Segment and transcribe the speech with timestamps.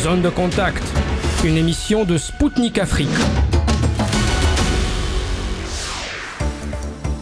[0.00, 0.82] Zone de contact,
[1.44, 3.08] une émission de Spoutnik Afrique.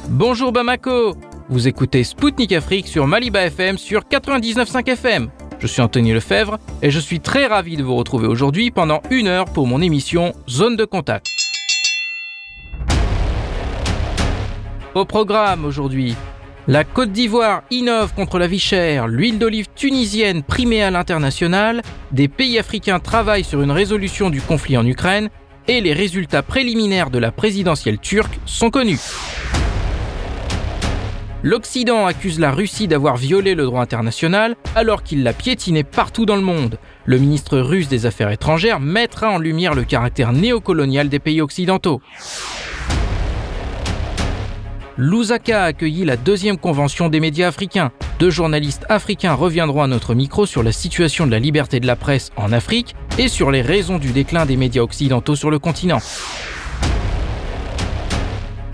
[0.09, 1.17] Bonjour Bamako,
[1.49, 5.29] vous écoutez Spoutnik Afrique sur Maliba FM sur 99.5 FM.
[5.59, 9.27] Je suis Anthony Lefebvre et je suis très ravi de vous retrouver aujourd'hui pendant une
[9.27, 11.27] heure pour mon émission Zone de contact.
[14.95, 16.15] Au programme aujourd'hui,
[16.69, 21.81] la Côte d'Ivoire innove contre la vie chère, l'huile d'olive tunisienne primée à l'international,
[22.13, 25.31] des pays africains travaillent sur une résolution du conflit en Ukraine
[25.67, 29.01] et les résultats préliminaires de la présidentielle turque sont connus.
[31.43, 36.37] L'Occident accuse la Russie d'avoir violé le droit international alors qu'il l'a piétiné partout dans
[36.37, 36.79] le monde.
[37.07, 42.03] Le ministre russe des Affaires étrangères mettra en lumière le caractère néocolonial des pays occidentaux.
[45.01, 47.93] Lusaka a accueilli la deuxième convention des médias africains.
[48.19, 51.95] Deux journalistes africains reviendront à notre micro sur la situation de la liberté de la
[51.95, 56.01] presse en Afrique et sur les raisons du déclin des médias occidentaux sur le continent.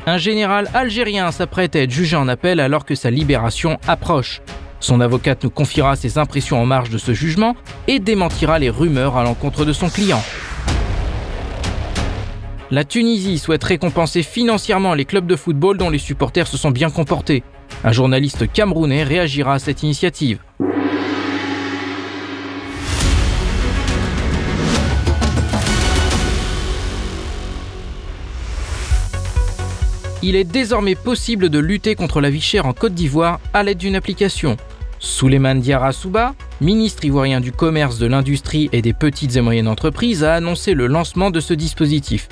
[0.07, 4.41] Un général algérien s'apprête à être jugé en appel alors que sa libération approche.
[4.81, 7.55] Son avocate nous confiera ses impressions en marge de ce jugement
[7.87, 10.23] et démentira les rumeurs à l'encontre de son client.
[12.71, 16.89] La Tunisie souhaite récompenser financièrement les clubs de football dont les supporters se sont bien
[16.89, 17.43] comportés.
[17.85, 20.39] Un journaliste camerounais réagira à cette initiative.
[30.23, 33.77] Il est désormais possible de lutter contre la vie chère en Côte d'Ivoire à l'aide
[33.77, 34.57] d'une application.
[34.99, 40.25] Souleymane Diarra Souba, ministre ivoirien du commerce, de l'industrie et des petites et moyennes entreprises,
[40.25, 42.27] a annoncé le lancement de ce dispositif.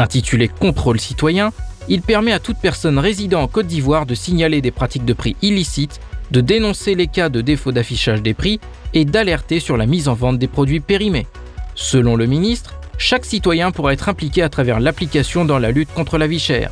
[0.00, 1.52] Intitulé Contrôle citoyen,
[1.88, 5.34] il permet à toute personne résidant en Côte d'Ivoire de signaler des pratiques de prix
[5.42, 5.98] illicites,
[6.30, 8.60] de dénoncer les cas de défaut d'affichage des prix
[8.94, 11.26] et d'alerter sur la mise en vente des produits périmés.
[11.74, 16.16] Selon le ministre, chaque citoyen pourra être impliqué à travers l'application dans la lutte contre
[16.16, 16.70] la vie chère.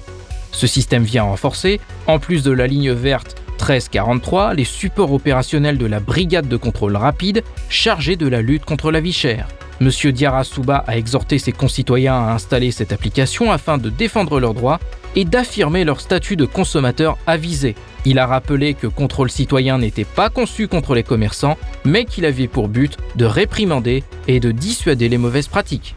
[0.53, 5.87] Ce système vient renforcer, en plus de la ligne verte 1343, les supports opérationnels de
[5.87, 9.49] la brigade de contrôle rapide chargée de la lutte contre la vie chère.
[9.79, 14.55] Monsieur Diarra Souba a exhorté ses concitoyens à installer cette application afin de défendre leurs
[14.55, 14.81] droits
[15.15, 17.75] et d'affirmer leur statut de consommateur avisé.
[18.07, 22.49] Il a rappelé que Contrôle citoyen n'était pas conçu contre les commerçants, mais qu'il avait
[22.49, 25.95] pour but de réprimander et de dissuader les mauvaises pratiques.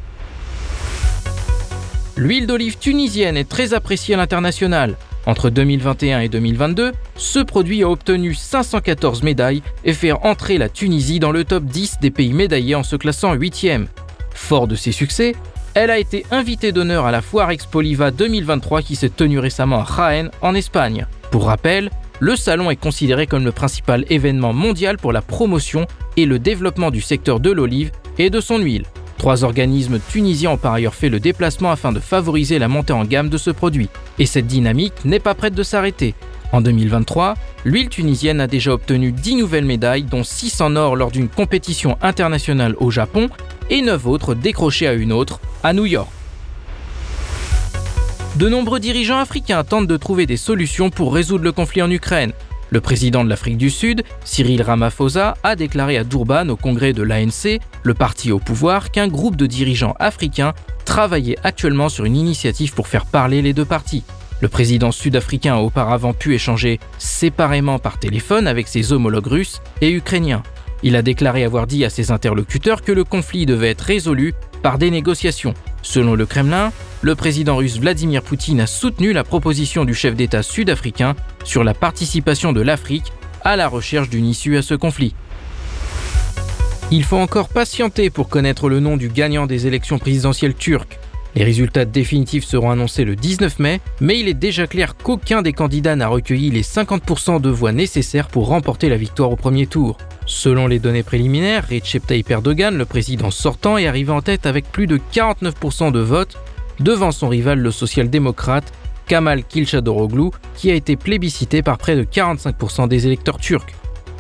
[2.18, 4.98] L'huile d'olive tunisienne est très appréciée à l'international.
[5.30, 11.20] Entre 2021 et 2022, ce produit a obtenu 514 médailles et fait entrer la Tunisie
[11.20, 13.86] dans le top 10 des pays médaillés en se classant 8e.
[14.34, 15.36] Fort de ses succès,
[15.76, 19.86] elle a été invitée d'honneur à la foire Expoliva 2023 qui s'est tenue récemment à
[19.86, 21.06] Jaén, en Espagne.
[21.30, 25.86] Pour rappel, le salon est considéré comme le principal événement mondial pour la promotion
[26.18, 28.86] et le développement du secteur de l'olive et de son huile.
[29.20, 33.04] Trois organismes tunisiens ont par ailleurs fait le déplacement afin de favoriser la montée en
[33.04, 33.90] gamme de ce produit.
[34.18, 36.16] Et cette dynamique n'est pas prête de s'arrêter.
[36.54, 37.36] En 2023,
[37.66, 41.98] l'huile tunisienne a déjà obtenu 10 nouvelles médailles, dont 6 en or lors d'une compétition
[42.02, 43.30] internationale au Japon
[43.70, 46.10] et 9 autres décrochées à une autre, à New York.
[48.38, 52.32] De nombreux dirigeants africains tentent de trouver des solutions pour résoudre le conflit en Ukraine.
[52.72, 57.02] Le président de l'Afrique du Sud, Cyril Ramaphosa, a déclaré à Durban au congrès de
[57.02, 60.54] l'ANC, le parti au pouvoir, qu'un groupe de dirigeants africains
[60.86, 64.04] travaillait actuellement sur une initiative pour faire parler les deux partis.
[64.42, 69.92] Le président sud-africain a auparavant pu échanger séparément par téléphone avec ses homologues russes et
[69.92, 70.44] ukrainiens.
[70.82, 74.78] Il a déclaré avoir dit à ses interlocuteurs que le conflit devait être résolu par
[74.78, 75.54] des négociations.
[75.82, 80.44] Selon le Kremlin, le président russe Vladimir Poutine a soutenu la proposition du chef d'État
[80.44, 83.12] sud-africain sur la participation de l'Afrique
[83.44, 85.16] à la recherche d'une issue à ce conflit.
[86.92, 91.00] Il faut encore patienter pour connaître le nom du gagnant des élections présidentielles turques.
[91.36, 95.54] Les résultats définitifs seront annoncés le 19 mai, mais il est déjà clair qu'aucun des
[95.54, 99.98] candidats n'a recueilli les 50% de voix nécessaires pour remporter la victoire au premier tour.
[100.26, 104.72] Selon les données préliminaires, Recep Tayyip Erdogan, le président sortant, est arrivé en tête avec
[104.72, 106.38] plus de 49% de votes,
[106.80, 108.72] devant son rival le social-démocrate
[109.08, 113.74] Kamal Kilchadoroglu, qui a été plébiscité par près de 45% des électeurs turcs.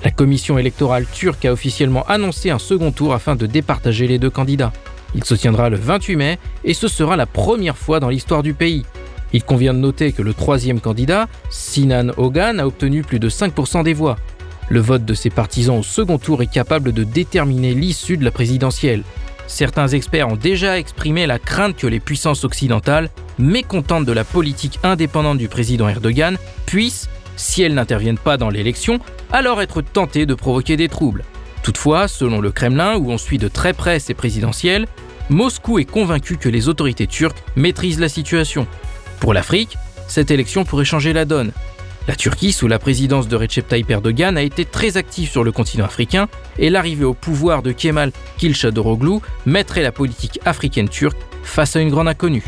[0.03, 4.29] La commission électorale turque a officiellement annoncé un second tour afin de départager les deux
[4.29, 4.71] candidats.
[5.15, 8.53] Il se tiendra le 28 mai et ce sera la première fois dans l'histoire du
[8.53, 8.85] pays.
[9.33, 13.83] Il convient de noter que le troisième candidat, Sinan Ogan, a obtenu plus de 5%
[13.83, 14.17] des voix.
[14.69, 18.31] Le vote de ses partisans au second tour est capable de déterminer l'issue de la
[18.31, 19.03] présidentielle.
[19.47, 23.09] Certains experts ont déjà exprimé la crainte que les puissances occidentales,
[23.39, 28.99] mécontentes de la politique indépendante du président Erdogan, puissent, si elles n'interviennent pas dans l'élection,
[29.31, 31.23] alors être tentées de provoquer des troubles.
[31.63, 34.87] Toutefois, selon le Kremlin, où on suit de très près ces présidentielles,
[35.29, 38.65] Moscou est convaincu que les autorités turques maîtrisent la situation.
[39.19, 39.77] Pour l'Afrique,
[40.07, 41.51] cette élection pourrait changer la donne.
[42.07, 45.51] La Turquie, sous la présidence de Recep Tayyip Erdogan, a été très active sur le
[45.51, 46.27] continent africain
[46.57, 51.91] et l'arrivée au pouvoir de Kemal Kılıçdaroğlu mettrait la politique africaine turque face à une
[51.91, 52.45] grande inconnue.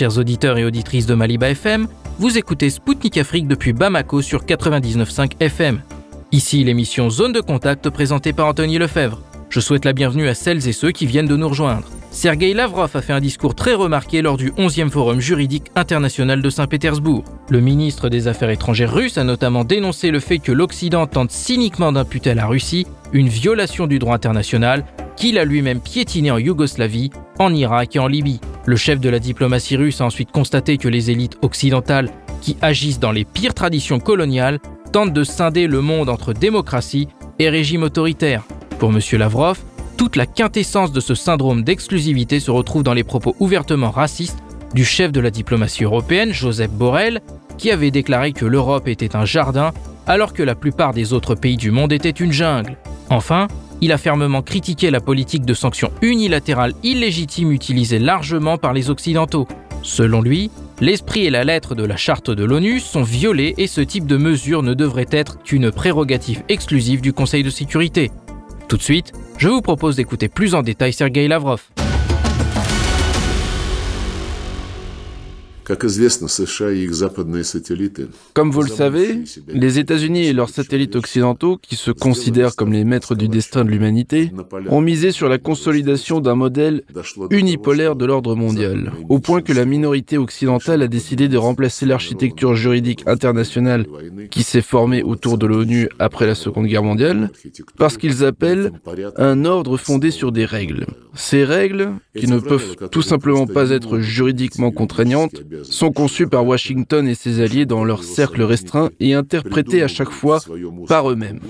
[0.00, 1.86] Chers auditeurs et auditrices de Maliba FM,
[2.18, 5.82] vous écoutez Spoutnik Afrique depuis Bamako sur 99.5 FM.
[6.32, 9.20] Ici l'émission Zone de contact présentée par Anthony Lefebvre.
[9.50, 11.86] Je souhaite la bienvenue à celles et ceux qui viennent de nous rejoindre.
[12.12, 16.50] Sergei Lavrov a fait un discours très remarqué lors du 11e Forum juridique international de
[16.50, 17.22] Saint-Pétersbourg.
[17.48, 21.92] Le ministre des Affaires étrangères russe a notamment dénoncé le fait que l'Occident tente cyniquement
[21.92, 24.84] d'imputer à la Russie une violation du droit international
[25.16, 28.40] qu'il a lui-même piétiné en Yougoslavie, en Irak et en Libye.
[28.66, 32.10] Le chef de la diplomatie russe a ensuite constaté que les élites occidentales,
[32.40, 34.58] qui agissent dans les pires traditions coloniales,
[34.92, 37.06] tentent de scinder le monde entre démocratie
[37.38, 38.42] et régime autoritaire.
[38.80, 38.98] Pour M.
[39.12, 39.60] Lavrov,
[40.00, 44.38] toute la quintessence de ce syndrome d'exclusivité se retrouve dans les propos ouvertement racistes
[44.72, 47.20] du chef de la diplomatie européenne, Joseph Borrell,
[47.58, 49.72] qui avait déclaré que l'Europe était un jardin
[50.06, 52.78] alors que la plupart des autres pays du monde étaient une jungle.
[53.10, 53.46] Enfin,
[53.82, 59.46] il a fermement critiqué la politique de sanctions unilatérales illégitimes utilisée largement par les Occidentaux.
[59.82, 60.50] Selon lui,
[60.80, 64.16] l'esprit et la lettre de la charte de l'ONU sont violés et ce type de
[64.16, 68.10] mesure ne devrait être qu'une prérogative exclusive du Conseil de sécurité.
[68.70, 71.60] Tout de suite, je vous propose d'écouter plus en détail Sergei Lavrov.
[78.34, 82.84] Comme vous le savez, les États-Unis et leurs satellites occidentaux, qui se considèrent comme les
[82.84, 84.32] maîtres du destin de l'humanité,
[84.68, 86.82] ont misé sur la consolidation d'un modèle
[87.30, 92.54] unipolaire de l'ordre mondial, au point que la minorité occidentale a décidé de remplacer l'architecture
[92.54, 93.86] juridique internationale
[94.30, 97.30] qui s'est formée autour de l'ONU après la Seconde Guerre mondiale,
[97.76, 98.72] parce qu'ils appellent
[99.16, 100.86] un ordre fondé sur des règles.
[101.14, 107.06] Ces règles, qui ne peuvent tout simplement pas être juridiquement contraignantes, sont conçus par Washington
[107.08, 110.40] et ses alliés dans leur cercle restreint et interprétés à chaque fois
[110.88, 111.40] par eux-mêmes.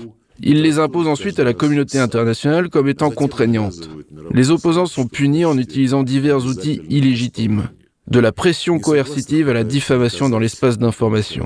[0.43, 3.89] Ils les imposent ensuite à la communauté internationale comme étant contraignantes.
[4.31, 7.69] Les opposants sont punis en utilisant divers outils illégitimes,
[8.07, 11.45] de la pression coercitive à la diffamation dans l'espace d'information.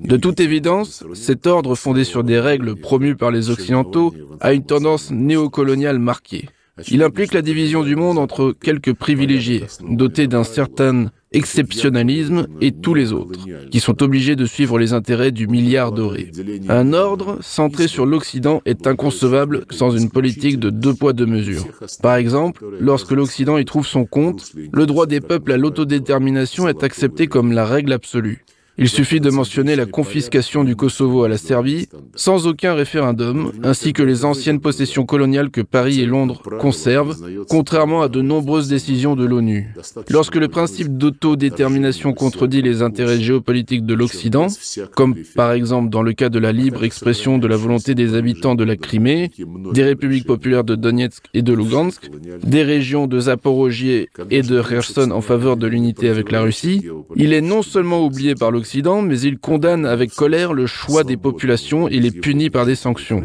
[0.00, 4.64] De toute évidence, cet ordre fondé sur des règles promues par les Occidentaux a une
[4.64, 6.48] tendance néocoloniale marquée.
[6.88, 12.94] Il implique la division du monde entre quelques privilégiés, dotés d'un certain exceptionnalisme, et tous
[12.94, 13.40] les autres,
[13.70, 16.30] qui sont obligés de suivre les intérêts du milliard doré.
[16.68, 21.66] Un ordre centré sur l'Occident est inconcevable sans une politique de deux poids deux mesures.
[22.02, 26.82] Par exemple, lorsque l'Occident y trouve son compte, le droit des peuples à l'autodétermination est
[26.82, 28.44] accepté comme la règle absolue.
[28.78, 33.94] Il suffit de mentionner la confiscation du Kosovo à la Serbie sans aucun référendum, ainsi
[33.94, 37.16] que les anciennes possessions coloniales que Paris et Londres conservent,
[37.48, 39.74] contrairement à de nombreuses décisions de l'ONU.
[40.10, 44.48] Lorsque le principe d'autodétermination contredit les intérêts géopolitiques de l'Occident,
[44.94, 48.56] comme par exemple dans le cas de la libre expression de la volonté des habitants
[48.56, 49.30] de la Crimée,
[49.72, 52.10] des républiques populaires de Donetsk et de Lugansk,
[52.42, 57.32] des régions de Zaporogie et de Kherson en faveur de l'unité avec la Russie, il
[57.32, 58.65] est non seulement oublié par l'Occident,
[59.02, 63.24] mais il condamne avec colère le choix des populations et les punit par des sanctions.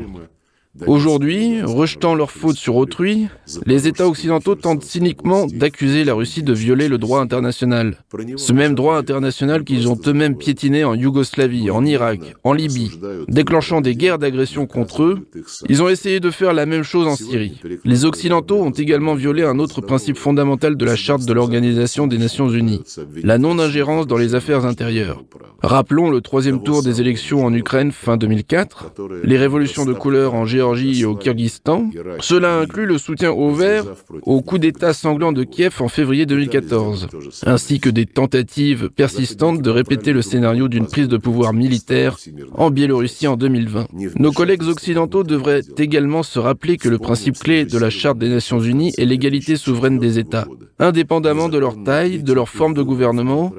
[0.87, 3.27] Aujourd'hui, rejetant leurs fautes sur autrui,
[3.65, 7.97] les États occidentaux tentent cyniquement d'accuser la Russie de violer le droit international.
[8.37, 12.91] Ce même droit international qu'ils ont eux-mêmes piétiné en Yougoslavie, en Irak, en Libye,
[13.27, 15.27] déclenchant des guerres d'agression contre eux,
[15.67, 17.59] ils ont essayé de faire la même chose en Syrie.
[17.83, 22.17] Les Occidentaux ont également violé un autre principe fondamental de la charte de l'Organisation des
[22.17, 22.81] Nations Unies,
[23.23, 25.21] la non-ingérence dans les affaires intérieures.
[25.61, 30.45] Rappelons le troisième tour des élections en Ukraine fin 2004, les révolutions de couleur en
[30.45, 31.89] Géorgie et au Kyrgyzstan.
[32.19, 33.85] Cela inclut le soutien au vert
[34.23, 37.07] au coup d'État sanglant de Kiev en février 2014,
[37.45, 42.17] ainsi que des tentatives persistantes de répéter le scénario d'une prise de pouvoir militaire
[42.53, 43.87] en Biélorussie en 2020.
[44.17, 48.29] Nos collègues occidentaux devraient également se rappeler que le principe clé de la Charte des
[48.29, 50.47] Nations Unies est l'égalité souveraine des États,
[50.79, 53.53] indépendamment de leur taille, de leur forme de gouvernement,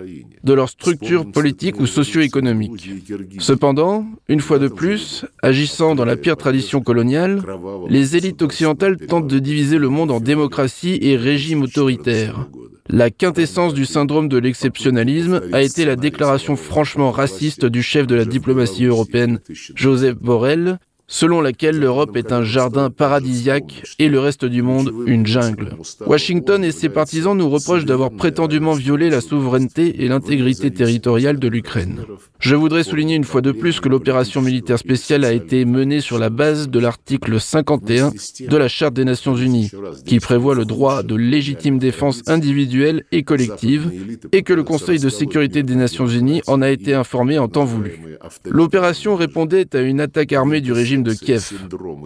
[0.44, 2.90] de leur structure politique ou socio-économique.
[3.38, 7.41] Cependant, une fois de plus, agissant dans la pire tradition coloniale,
[7.89, 12.49] les élites occidentales tentent de diviser le monde en démocratie et régime autoritaire.
[12.91, 18.15] La quintessence du syndrome de l'exceptionnalisme a été la déclaration franchement raciste du chef de
[18.15, 19.39] la diplomatie européenne,
[19.75, 20.79] Joseph Borrell,
[21.12, 25.76] selon laquelle l'Europe est un jardin paradisiaque et le reste du monde une jungle.
[26.07, 31.49] Washington et ses partisans nous reprochent d'avoir prétendument violé la souveraineté et l'intégrité territoriale de
[31.49, 32.07] l'Ukraine.
[32.38, 36.19] Je voudrais souligner une fois de plus que l'opération militaire spéciale a été menée sur
[36.19, 38.11] la base de l'article 51
[38.49, 39.71] de la Charte des Nations Unies,
[40.07, 43.92] qui prévoit le droit de légitime défense individuelle et collective,
[44.33, 47.66] et que le Conseil de sécurité des Nations Unies en a été informé en temps
[47.66, 48.19] voulu.
[48.47, 51.52] L'opération répondait à une attaque armée du régime de Kiev.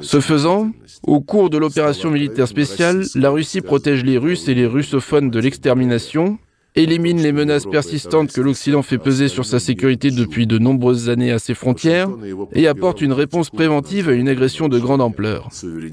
[0.03, 0.71] Ce faisant,
[1.03, 5.39] au cours de l'opération militaire spéciale, la Russie protège les Russes et les russophones de
[5.39, 6.39] l'extermination,
[6.77, 11.33] élimine les menaces persistantes que l'Occident fait peser sur sa sécurité depuis de nombreuses années
[11.33, 12.11] à ses frontières
[12.53, 15.49] et apporte une réponse préventive à une agression de grande ampleur.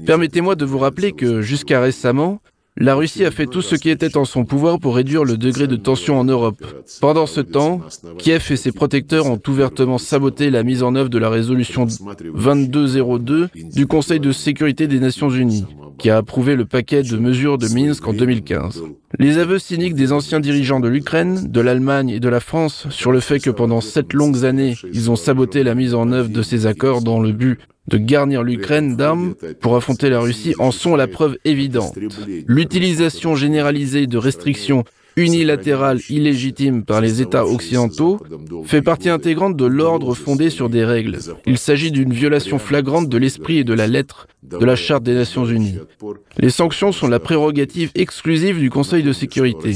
[0.06, 2.40] Permettez-moi de vous rappeler que, jusqu'à récemment,
[2.76, 5.68] la Russie a fait tout ce qui était en son pouvoir pour réduire le degré
[5.68, 6.62] de tension en Europe.
[7.00, 7.80] Pendant ce temps,
[8.18, 13.48] Kiev et ses protecteurs ont ouvertement saboté la mise en œuvre de la résolution 2202
[13.74, 15.66] du Conseil de sécurité des Nations Unies,
[15.98, 18.82] qui a approuvé le paquet de mesures de Minsk en 2015.
[19.20, 23.12] Les aveux cyniques des anciens dirigeants de l'Ukraine, de l'Allemagne et de la France sur
[23.12, 26.42] le fait que pendant sept longues années, ils ont saboté la mise en œuvre de
[26.42, 30.96] ces accords dans le but de garnir l'Ukraine d'armes pour affronter la Russie en sont
[30.96, 31.98] la preuve évidente.
[32.46, 34.84] L'utilisation généralisée de restrictions
[35.16, 38.20] unilatérales illégitimes par les États occidentaux
[38.64, 41.18] fait partie intégrante de l'ordre fondé sur des règles.
[41.46, 45.14] Il s'agit d'une violation flagrante de l'esprit et de la lettre de la Charte des
[45.14, 45.78] Nations Unies.
[46.38, 49.74] Les sanctions sont la prérogative exclusive du Conseil de sécurité.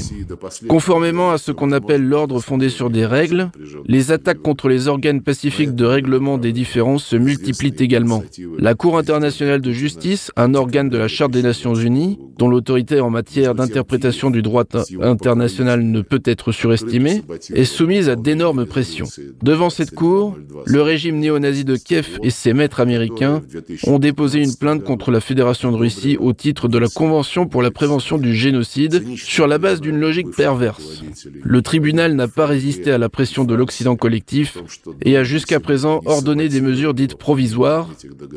[0.68, 3.50] Conformément à ce qu'on appelle l'ordre fondé sur des règles,
[3.87, 8.23] les attaques contre les organes pacifiques de règlement des différences se multiplient également.
[8.59, 13.00] La Cour internationale de justice, un organe de la Charte des Nations Unies, dont l'autorité
[13.00, 14.64] en matière d'interprétation du droit
[15.00, 17.23] international ne peut être surestimée,
[17.54, 19.06] est soumise à d'énormes pressions.
[19.42, 23.42] Devant cette Cour, le régime néo-nazi de Kiev et ses maîtres américains
[23.87, 27.62] ont déposé une plainte contre la Fédération de Russie au titre de la Convention pour
[27.62, 31.02] la prévention du génocide sur la base d'une logique perverse.
[31.42, 34.58] Le tribunal n'a pas résisté à la pression de l'Occident collectif
[35.02, 37.88] et a jusqu'à présent ordonné des mesures dites provisoires.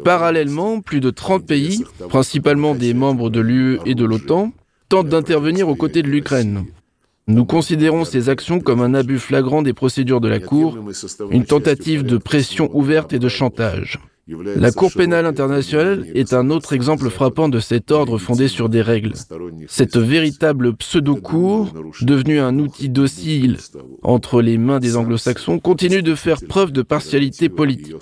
[0.03, 4.51] Parallèlement, plus de 30 pays, principalement des membres de l'UE et de l'OTAN,
[4.89, 6.65] tentent d'intervenir aux côtés de l'Ukraine.
[7.31, 10.77] Nous considérons ces actions comme un abus flagrant des procédures de la Cour,
[11.31, 13.99] une tentative de pression ouverte et de chantage.
[14.57, 18.81] La Cour pénale internationale est un autre exemple frappant de cet ordre fondé sur des
[18.81, 19.13] règles.
[19.67, 23.57] Cette véritable pseudo-cour, devenue un outil docile
[24.03, 27.95] entre les mains des anglo-saxons, continue de faire preuve de partialité politique,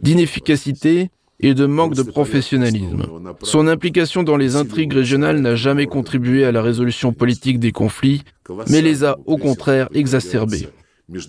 [0.00, 3.04] d'inefficacité et de manque de professionnalisme.
[3.42, 8.22] Son implication dans les intrigues régionales n'a jamais contribué à la résolution politique des conflits,
[8.70, 10.68] mais les a au contraire exacerbés.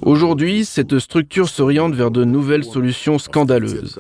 [0.01, 3.99] Aujourd'hui, cette structure s'oriente vers de nouvelles solutions scandaleuses,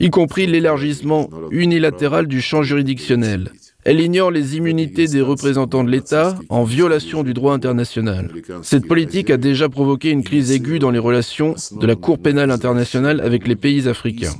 [0.00, 3.52] y compris l'élargissement unilatéral du champ juridictionnel,
[3.88, 8.30] elle ignore les immunités des représentants de l'État en violation du droit international.
[8.60, 12.50] Cette politique a déjà provoqué une crise aiguë dans les relations de la Cour pénale
[12.50, 14.34] internationale avec les pays africains.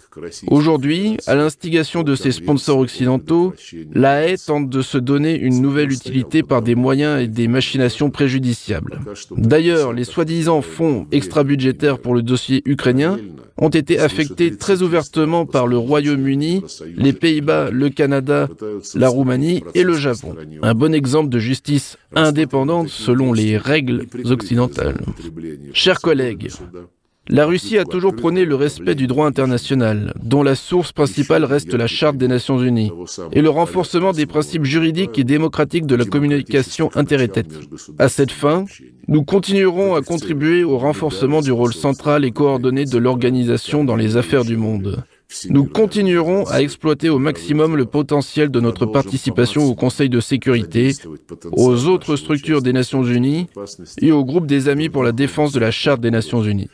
[0.48, 3.54] Aujourd'hui, à l'instigation de ses sponsors occidentaux,
[3.94, 8.10] la haie tente de se donner une nouvelle utilité par des moyens et des machinations
[8.10, 9.00] préjudiciables.
[9.34, 13.16] D'ailleurs, les soi-disant fonds extra-budgétaires pour le dossier ukrainien
[13.60, 16.62] ont été affectés très ouvertement par le Royaume-Uni,
[16.96, 18.48] les Pays-Bas, le Canada,
[18.94, 19.37] la Roumanie
[19.74, 20.34] et le Japon.
[20.62, 25.00] Un bon exemple de justice indépendante selon les règles occidentales.
[25.72, 26.48] Chers collègues,
[27.30, 31.74] la Russie a toujours prôné le respect du droit international, dont la source principale reste
[31.74, 32.90] la Charte des Nations Unies,
[33.32, 37.68] et le renforcement des principes juridiques et démocratiques de la communication interétatique.
[37.98, 38.64] À cette fin,
[39.08, 44.16] nous continuerons à contribuer au renforcement du rôle central et coordonné de l'organisation dans les
[44.16, 45.04] affaires du monde.
[45.50, 50.92] Nous continuerons à exploiter au maximum le potentiel de notre participation au Conseil de sécurité,
[51.52, 53.46] aux autres structures des Nations Unies
[54.00, 56.70] et au groupe des amis pour la défense de la Charte des Nations Unies.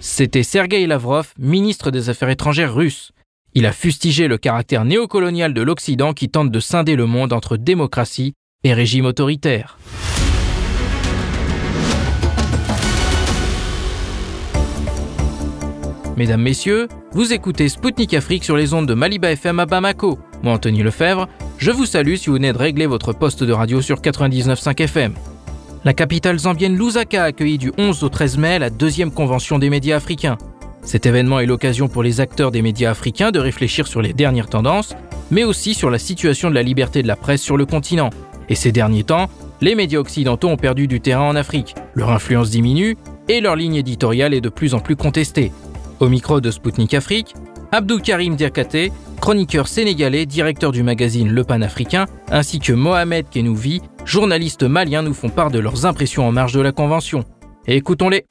[0.00, 3.12] C'était Sergei Lavrov, ministre des Affaires étrangères russe.
[3.54, 7.56] Il a fustigé le caractère néocolonial de l'Occident qui tente de scinder le monde entre
[7.56, 8.34] démocratie
[8.64, 9.78] et régime autoritaire.
[16.16, 20.18] Mesdames, Messieurs, vous écoutez Spoutnik Afrique sur les ondes de Maliba FM à Bamako.
[20.42, 21.26] Moi, Anthony Lefebvre,
[21.56, 25.14] je vous salue si vous venez de régler votre poste de radio sur 99.5 FM.
[25.84, 29.70] La capitale zambienne Lusaka a accueilli du 11 au 13 mai la deuxième convention des
[29.70, 30.36] médias africains.
[30.82, 34.50] Cet événement est l'occasion pour les acteurs des médias africains de réfléchir sur les dernières
[34.50, 34.94] tendances,
[35.30, 38.10] mais aussi sur la situation de la liberté de la presse sur le continent.
[38.50, 39.30] Et ces derniers temps,
[39.62, 41.74] les médias occidentaux ont perdu du terrain en Afrique.
[41.94, 45.52] Leur influence diminue et leur ligne éditoriale est de plus en plus contestée.
[46.02, 47.32] Au micro de Spoutnik Afrique,
[47.70, 48.90] Abdou Karim Diakate,
[49.20, 55.28] chroniqueur sénégalais, directeur du magazine Le Pan-Africain, ainsi que Mohamed Kenouvi, journaliste malien, nous font
[55.28, 57.24] part de leurs impressions en marge de la convention.
[57.68, 58.24] écoutons-les.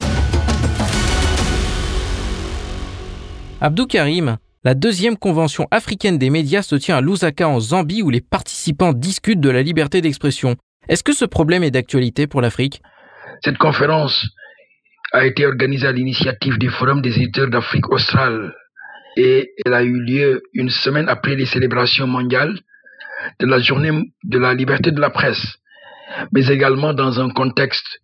[3.62, 8.10] Abdou Karim, la deuxième convention africaine des médias se tient à Lusaka en Zambie où
[8.10, 10.56] les participants discutent de la liberté d'expression.
[10.90, 12.82] Est-ce que ce problème est d'actualité pour l'Afrique?
[13.42, 14.26] Cette conférence
[15.12, 18.54] a été organisée à l'initiative du Forum des éditeurs d'Afrique australe
[19.16, 22.58] et elle a eu lieu une semaine après les célébrations mondiales
[23.38, 23.92] de la journée
[24.24, 25.58] de la liberté de la presse,
[26.32, 28.00] mais également dans un contexte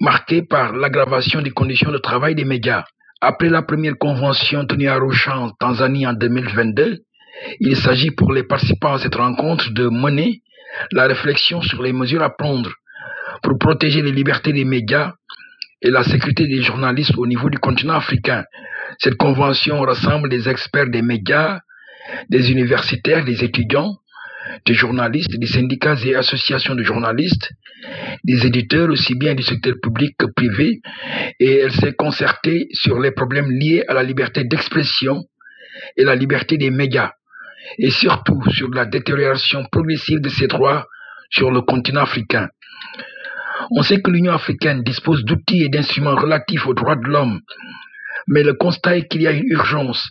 [0.00, 2.84] marqué par l'aggravation des conditions de travail des médias.
[3.20, 6.98] Après la première convention tenue à Arusha, Tanzanie, en 2022,
[7.60, 10.42] il s'agit pour les participants à cette rencontre de mener
[10.92, 12.70] la réflexion sur les mesures à prendre
[13.42, 15.14] pour protéger les libertés des médias
[15.82, 18.44] et la sécurité des journalistes au niveau du continent africain.
[18.98, 21.60] Cette convention rassemble des experts des médias,
[22.28, 23.96] des universitaires, des étudiants,
[24.66, 27.52] des journalistes, des syndicats et associations de journalistes,
[28.24, 30.80] des éditeurs aussi bien du secteur public que privé,
[31.40, 35.24] et elle s'est concertée sur les problèmes liés à la liberté d'expression
[35.96, 37.12] et la liberté des médias
[37.78, 40.86] et surtout sur la détérioration progressive de ces droits
[41.30, 42.48] sur le continent africain.
[43.70, 47.40] On sait que l'Union africaine dispose d'outils et d'instruments relatifs aux droits de l'homme,
[48.26, 50.10] mais le constat est qu'il y a une urgence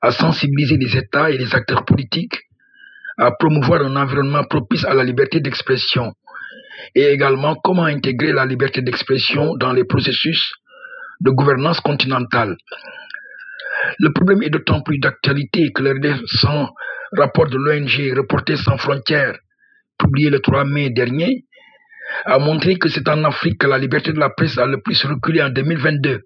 [0.00, 2.38] à sensibiliser les États et les acteurs politiques
[3.18, 6.12] à promouvoir un environnement propice à la liberté d'expression
[6.94, 10.52] et également comment intégrer la liberté d'expression dans les processus
[11.20, 12.56] de gouvernance continentale.
[13.98, 16.70] Le problème est d'autant plus d'actualité que le récent
[17.16, 19.38] rapport de l'ONG Reporters sans frontières,
[19.98, 21.44] publié le 3 mai dernier,
[22.24, 25.04] a montré que c'est en Afrique que la liberté de la presse a le plus
[25.04, 26.22] reculé en 2022,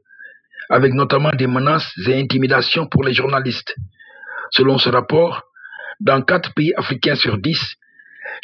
[0.70, 3.74] avec notamment des menaces et intimidations pour les journalistes.
[4.50, 5.42] Selon ce rapport,
[6.00, 7.76] dans quatre pays africains sur dix,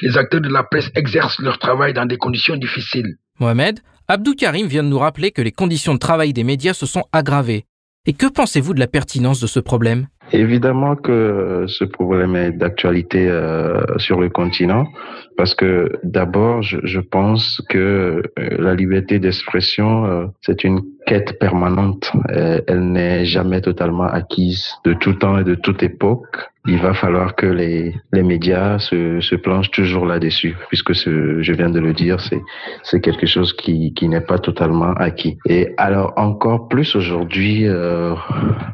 [0.01, 3.17] les acteurs de la presse exercent leur travail dans des conditions difficiles.
[3.39, 6.87] Mohamed, Abdou Karim vient de nous rappeler que les conditions de travail des médias se
[6.87, 7.65] sont aggravées.
[8.05, 10.09] Et que pensez-vous de la pertinence de ce problème?
[10.33, 14.89] Évidemment que ce problème est d'actualité euh, sur le continent
[15.37, 18.23] parce que d'abord, je, pense que euh,
[18.59, 22.13] la liberté d'expression, euh, c'est une quête permanente.
[22.29, 26.37] elle n'est jamais totalement acquise de tout temps et de toute époque.
[26.69, 31.71] Il va falloir que les, les médias se, se planchent toujours là-dessus, puisque je viens
[31.71, 32.41] de le dire, c'est,
[32.85, 35.39] c'est quelque chose qui, qui n'est pas totalement acquis.
[35.49, 38.15] Et alors encore plus aujourd'hui, euh,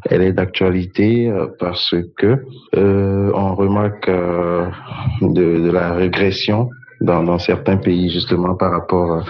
[0.05, 2.45] elle est d'actualité parce que
[2.75, 4.67] euh, on remarque euh,
[5.21, 6.48] de la régression
[7.01, 9.23] dans, certains pays justement par rapport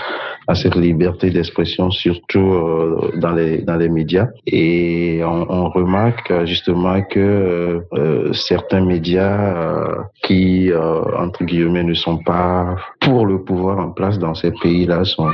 [0.48, 4.28] à cette liberté d'expression, surtout euh, dans les dans les médias.
[4.48, 10.72] Et on, remarque justement que euh, certains médias euh, qui
[11.18, 15.30] entre guillemets ne sont pas pour le pouvoir en place dans ces pays-là sont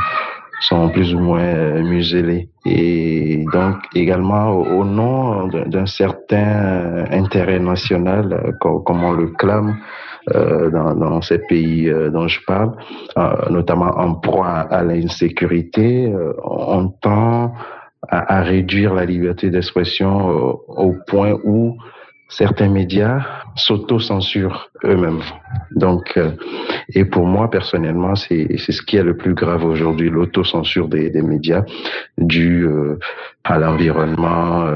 [0.61, 2.49] sont plus ou moins muselés.
[2.65, 10.95] Et donc également au, nom d'un certain intérêt national, comme on le clame, euh, dans,
[10.95, 12.71] dans, ces pays euh, dont je parle,
[13.17, 16.11] euh, notamment en proie à l'insécurité,
[16.43, 17.53] on tend
[18.07, 20.27] à, réduire la liberté d'expression
[20.67, 21.77] au point où
[22.27, 23.19] certains médias
[23.55, 25.21] s'auto-censurent eux-mêmes.
[25.75, 26.19] Donc,
[26.89, 31.21] et pour moi personnellement, c'est ce qui est le plus grave aujourd'hui, l'autocensure des, des
[31.21, 31.63] médias
[32.17, 32.67] dû
[33.43, 34.67] à l'environnement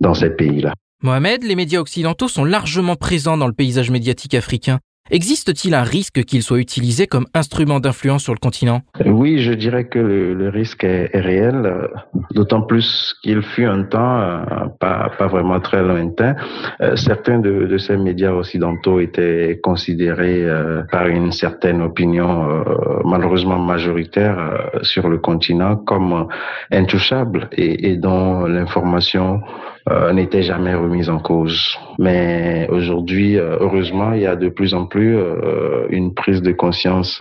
[0.00, 0.74] dans ces pays-là.
[1.04, 4.78] Mohamed, les médias occidentaux sont largement présents dans le paysage médiatique africain.
[5.10, 8.80] Existe-t-il un risque qu'ils soient utilisés comme instrument d'influence sur le continent?
[9.04, 11.90] Oui, je dirais que le, risque est, réel,
[12.30, 14.38] d'autant plus qu'il fut un temps, euh,
[14.80, 16.36] pas, vraiment très lointain,
[16.80, 22.64] euh, certains de, ces médias occidentaux étaient considérés euh, par une certaine opinion
[23.04, 26.28] malheureusement majoritaire sur le continent comme
[26.72, 29.42] intouchables et, et dont l'information
[29.90, 31.76] euh, n'était jamais remise en cause.
[31.98, 36.52] Mais aujourd'hui, euh, heureusement, il y a de plus en plus euh, une prise de
[36.52, 37.20] conscience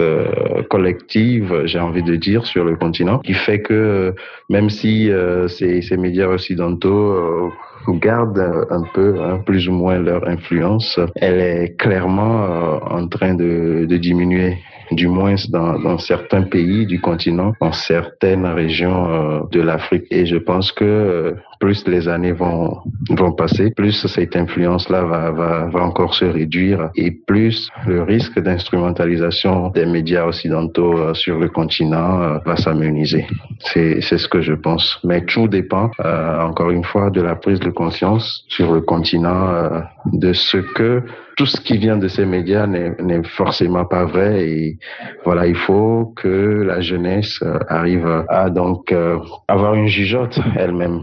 [0.69, 4.15] collective, j'ai envie de dire, sur le continent, qui fait que
[4.49, 5.10] même si
[5.47, 7.52] ces, ces médias occidentaux
[7.89, 13.33] gardent un peu, hein, plus ou moins leur influence, elle est clairement euh, en train
[13.35, 14.57] de, diminuer
[14.91, 20.05] du moins dans, certains pays du continent, dans certaines régions euh, de l'Afrique.
[20.11, 22.77] Et je pense que euh, plus les années vont,
[23.09, 28.39] vont passer, plus cette influence-là va, va, va encore se réduire et plus le risque
[28.39, 33.25] d'instrumentalisation des médias occidentaux euh, sur le continent va s'amenuiser.
[33.59, 34.99] C'est ce que je pense.
[35.03, 40.33] Mais tout dépend, encore une fois, de la prise de conscience sur le continent de
[40.33, 41.03] ce que
[41.36, 44.77] tout ce qui vient de ces médias n'est forcément pas vrai et
[45.25, 50.99] voilà, il faut que la jeunesse euh, arrive à donc euh, avoir une jugeote elle-même,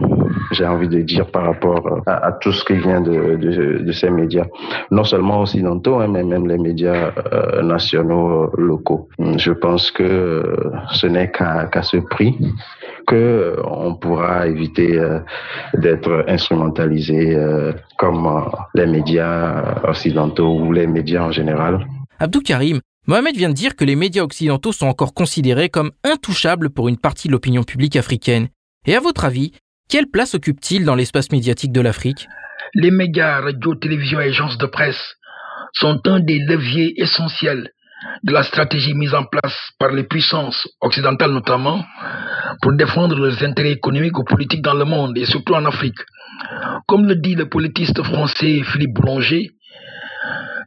[0.51, 3.91] j'ai envie de dire par rapport euh, à, tout ce qui vient de, de, de,
[3.91, 4.45] ces médias,
[4.89, 7.11] non seulement occidentaux, hein, mais même les médias
[7.61, 9.09] nationaux locaux.
[9.37, 10.43] Je pense que
[10.93, 12.37] ce n'est qu'à ce prix
[13.11, 14.97] que on pourra éviter
[15.73, 17.37] d'être instrumentalisé
[17.97, 21.85] comme les médias occidentaux ou les médias en général.
[22.19, 26.69] Abdou Karim, Mohamed vient de dire que les médias occidentaux sont encore considérés comme intouchables
[26.69, 28.47] pour une partie de l'opinion publique africaine.
[28.85, 29.51] Et à votre avis,
[29.89, 32.29] quelle place occupent-ils dans l'espace médiatique de l'Afrique?
[32.75, 35.17] Les médias, radio, télévision et agences de presse
[35.73, 37.71] sont un des leviers essentiels
[38.23, 41.83] de la stratégie mise en place par les puissances occidentales notamment
[42.61, 45.99] pour défendre leurs intérêts économiques ou politiques dans le monde et surtout en Afrique.
[46.87, 49.51] Comme le dit le politiste français Philippe Boulanger,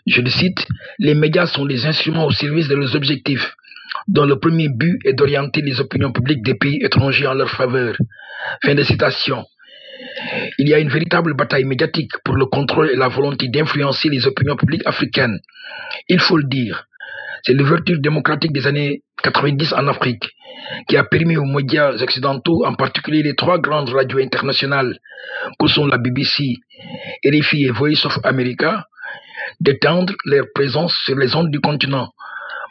[0.06, 0.66] je le cite,
[0.98, 3.54] les médias sont des instruments au service de leurs objectifs,
[4.06, 7.96] dont le premier but est d'orienter les opinions publiques des pays étrangers en leur faveur.
[8.62, 9.44] Fin de citation.
[10.58, 14.26] Il y a une véritable bataille médiatique pour le contrôle et la volonté d'influencer les
[14.26, 15.40] opinions publiques africaines.
[16.08, 16.86] Il faut le dire.
[17.46, 20.30] C'est l'ouverture démocratique des années 90 en Afrique
[20.88, 24.98] qui a permis aux médias occidentaux, en particulier les trois grandes radios internationales
[25.58, 26.54] que sont la BBC,
[27.22, 28.86] RFI et Voice of America,
[29.60, 32.08] d'étendre leur présence sur les ondes du continent.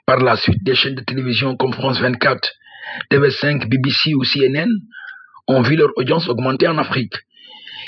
[0.08, 2.50] Par la suite, des chaînes de télévision comme France 24,
[3.12, 4.70] TV5, BBC ou CNN
[5.48, 7.14] ont vu leur audience augmenter en Afrique.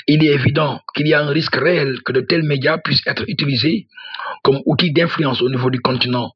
[0.06, 3.24] Il est évident qu'il y a un risque réel que de tels médias puissent être
[3.26, 3.88] utilisés
[4.44, 6.30] comme outils d'influence au niveau du continent.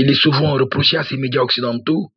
[0.00, 2.12] Il est souvent reproché à ces médias occidentaux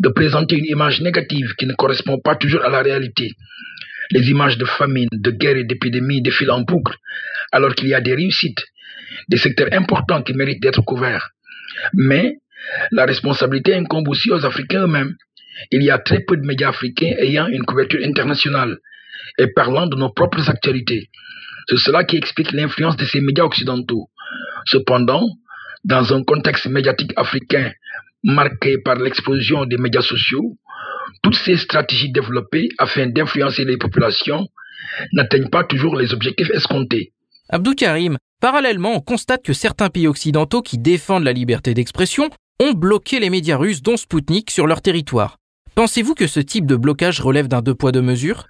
[0.00, 3.34] de présenter une image négative qui ne correspond pas toujours à la réalité.
[4.12, 6.96] Les images de famine, de guerre et d'épidémie défilent en boucle,
[7.52, 8.64] alors qu'il y a des réussites
[9.28, 11.28] des secteurs importants qui méritent d'être couverts.
[11.92, 12.38] Mais
[12.92, 15.14] la responsabilité incombe aussi aux Africains eux-mêmes.
[15.70, 18.78] Il y a très peu de médias africains ayant une couverture internationale
[19.38, 21.10] et parlant de nos propres actualités.
[21.68, 24.08] C'est cela qui explique l'influence de ces médias occidentaux.
[24.64, 25.28] Cependant,
[25.84, 27.72] dans un contexte médiatique africain
[28.22, 30.56] marqué par l'explosion des médias sociaux,
[31.22, 34.46] toutes ces stratégies développées afin d'influencer les populations
[35.12, 37.12] n'atteignent pas toujours les objectifs escomptés.
[37.48, 42.72] Abdou Karim, Parallèlement, on constate que certains pays occidentaux qui défendent la liberté d'expression ont
[42.72, 45.36] bloqué les médias russes dont Sputnik sur leur territoire.
[45.76, 48.48] Pensez-vous que ce type de blocage relève d'un deux poids deux mesures?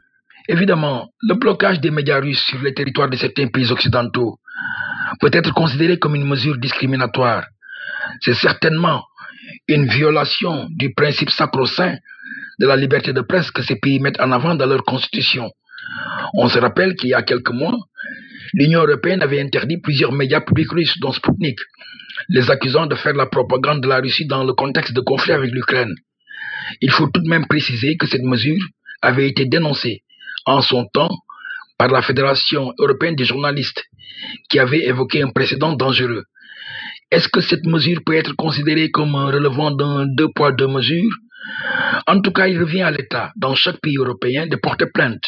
[0.48, 4.38] Évidemment, le blocage des médias russes sur le territoire de certains pays occidentaux
[5.20, 7.44] peut être considéré comme une mesure discriminatoire.
[8.20, 9.04] C'est certainement
[9.68, 11.96] une violation du principe sacro-saint
[12.58, 15.50] de la liberté de presse que ces pays mettent en avant dans leur constitution.
[16.34, 17.76] On se rappelle qu'il y a quelques mois,
[18.54, 21.58] l'Union européenne avait interdit plusieurs médias publics russes, dont Sputnik,
[22.28, 25.50] les accusant de faire la propagande de la Russie dans le contexte de conflit avec
[25.50, 25.94] l'Ukraine.
[26.80, 28.62] Il faut tout de même préciser que cette mesure
[29.00, 30.02] avait été dénoncée
[30.46, 31.10] en son temps
[31.78, 33.82] par la Fédération européenne des journalistes,
[34.48, 36.24] qui avait évoqué un précédent dangereux.
[37.10, 41.12] Est-ce que cette mesure peut être considérée comme relevant d'un deux poids, deux mesures?
[42.06, 45.24] En tout cas, il revient à l'État, dans chaque pays européen, de porter plainte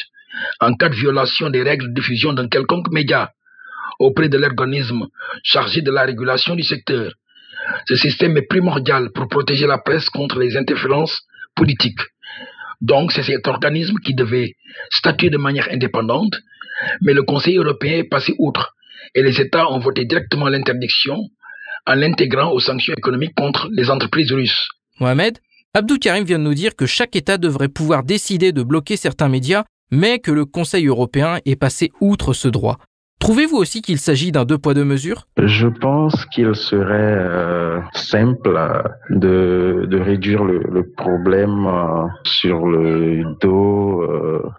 [0.60, 3.32] en cas de violation des règles de diffusion d'un quelconque média
[3.98, 5.06] auprès de l'organisme
[5.42, 7.12] chargé de la régulation du secteur.
[7.86, 11.22] Ce système est primordial pour protéger la presse contre les interférences
[11.54, 12.00] politiques.
[12.80, 14.54] Donc, c'est cet organisme qui devait
[14.90, 16.34] statuer de manière indépendante,
[17.00, 18.74] mais le Conseil européen est passé outre
[19.14, 21.16] et les États ont voté directement l'interdiction
[21.86, 24.68] en l'intégrant aux sanctions économiques contre les entreprises russes.
[25.00, 25.38] Mohamed,
[25.74, 29.28] Abdou Karim vient de nous dire que chaque État devrait pouvoir décider de bloquer certains
[29.28, 32.78] médias mais que le Conseil européen est passé outre ce droit.
[33.24, 35.26] Trouvez-vous aussi qu'il s'agit d'un deux poids deux mesures?
[35.38, 44.06] Je pense qu'il serait euh, simple euh, de, réduire le, problème euh, sur le dos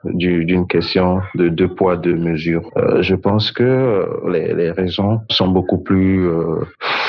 [0.05, 2.67] d'une question de deux poids deux mesures.
[3.01, 6.27] je pense que les, raisons sont beaucoup plus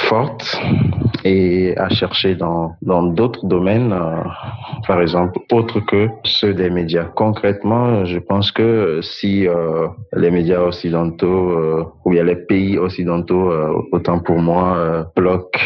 [0.09, 0.61] forte
[1.25, 3.95] et à chercher dans d'autres domaines,
[4.87, 7.05] par exemple, autres que ceux des médias.
[7.05, 9.47] Concrètement, je pense que si
[10.15, 13.53] les médias occidentaux euh, ou bien les pays occidentaux,
[13.93, 15.61] autant pour moi, bloquent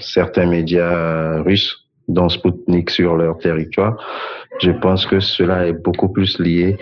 [0.00, 3.96] certains médias russes dont Sputnik sur leur territoire,
[4.60, 6.76] je pense que cela est beaucoup plus lié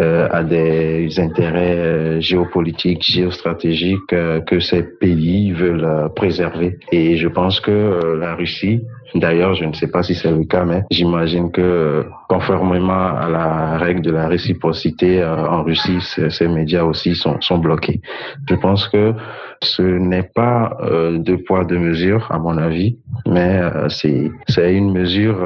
[0.00, 6.78] euh, à des intérêts euh, géopolitiques, géostratégiques euh, que ces pays veulent préserver.
[6.92, 8.82] Et je pense que la Russie,
[9.14, 13.78] d'ailleurs, je ne sais pas si c'est le cas, mais j'imagine que conformément à la
[13.78, 18.00] règle de la réciprocité en Russie, ces médias aussi sont, sont bloqués.
[18.48, 19.14] Je pense que
[19.62, 20.76] ce n'est pas
[21.12, 25.38] deux poids deux mesures, à mon avis, mais c'est c'est une mesure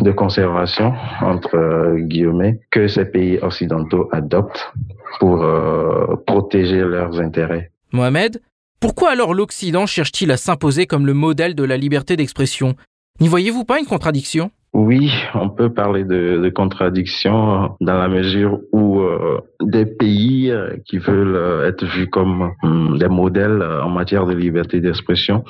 [0.00, 4.72] de conservation, entre euh, guillemets, que ces pays occidentaux adoptent
[5.20, 7.70] pour euh, protéger leurs intérêts.
[7.92, 8.40] Mohamed,
[8.80, 12.74] pourquoi alors l'Occident cherche-t-il à s'imposer comme le modèle de la liberté d'expression?
[13.20, 14.50] N'y voyez-vous pas une contradiction?
[14.78, 20.98] Oui, on peut parler de, contradiction dans la mesure où euh, des pays euh, qui
[20.98, 25.44] veulent euh, être vus comme hum, des modèles en matière de liberté d'expression,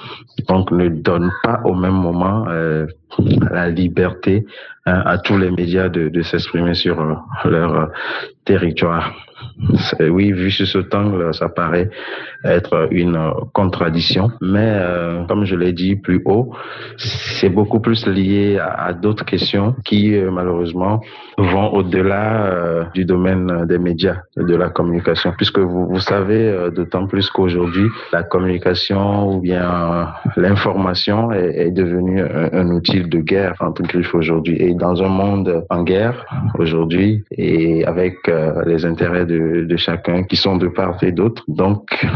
[0.48, 2.44] donc ne donnent pas au même moment
[3.50, 4.46] la liberté
[4.86, 6.96] hein, à tous les médias de, s'exprimer sur
[7.44, 7.90] leur
[8.44, 9.12] territoire.
[10.00, 11.90] Oui, vu sur ce angle, ça paraît
[12.44, 13.18] être une
[13.52, 16.52] contradiction, mais euh, comme je l'ai dit plus haut,
[16.96, 21.00] c'est beaucoup plus lié à, d'autres questions qui euh, malheureusement
[21.38, 27.28] vont au-delà euh, du domaine des médias, de la communication, puisque vous, savez d'autant plus
[27.30, 34.56] qu'aujourd'hui la communication ou bien l'information est devenue un, outil de guerre entre griffes aujourd'hui
[34.60, 36.26] et dans un monde en guerre
[36.58, 38.16] aujourd'hui et avec
[38.66, 41.44] les intérêts de, chacun qui sont de part et d'autre.
[41.48, 42.06] Donc,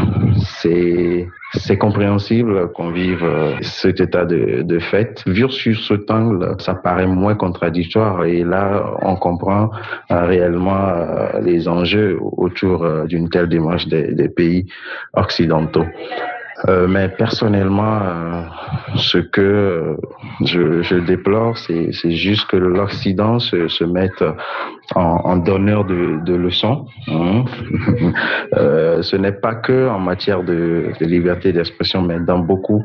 [0.59, 5.21] c'est c'est compréhensible qu'on vive euh, cet état de, de fait.
[5.27, 9.69] Vu sur cet angle, ça paraît moins contradictoire et là, on comprend
[10.11, 14.67] euh, réellement euh, les enjeux autour d'une telle démarche des pays
[15.13, 15.85] occidentaux.
[16.67, 18.43] Euh, mais personnellement, euh,
[18.95, 19.97] ce que
[20.45, 24.23] je, je déplore, c'est juste que l'Occident se, mette
[24.95, 26.85] en, donneur de, de leçons.
[27.07, 27.45] Hein.
[28.57, 32.83] euh, ce n'est pas que en matière de, liberté d'expression, mais dans beaucoup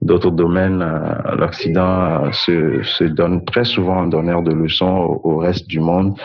[0.00, 5.80] d'autres domaines, euh, l'Occident se, donne très souvent en donneur de leçons au, reste du
[5.80, 6.18] monde.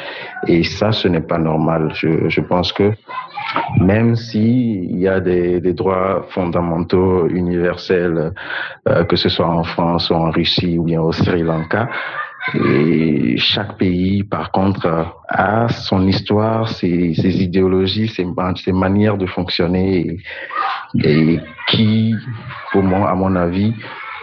[0.47, 1.91] Et ça, ce n'est pas normal.
[1.93, 2.91] Je, pense que
[3.81, 8.33] même s'il y a des, droits fondamentaux universels,
[8.87, 11.89] euh, que ce soit en France ou en Russie ou bien au Sri Lanka,
[12.53, 14.87] et chaque pays, par contre,
[15.27, 18.25] a son histoire, ses, idéologies, ses,
[18.71, 20.17] manières de fonctionner
[21.03, 22.15] et, qui,
[22.71, 23.73] pour moi, à mon avis,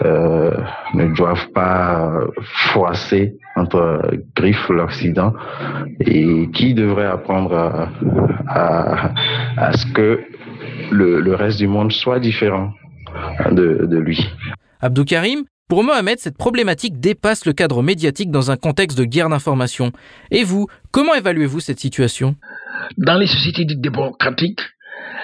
[0.05, 0.57] euh,
[0.94, 4.00] ne doivent pas froisser entre
[4.35, 5.35] griffes l'Occident
[6.00, 7.88] et qui devrait apprendre
[8.48, 10.20] à ce que
[10.90, 12.72] le, le, reste du monde soit différent
[13.50, 14.26] de, de lui.
[14.80, 19.28] Abdou Karim, pour Mohamed, cette problématique dépasse le cadre médiatique dans un contexte de guerre
[19.28, 19.92] d'information.
[20.30, 22.37] Et vous, comment évaluez-vous cette situation?
[22.98, 24.60] Dans les sociétés dites démocratiques,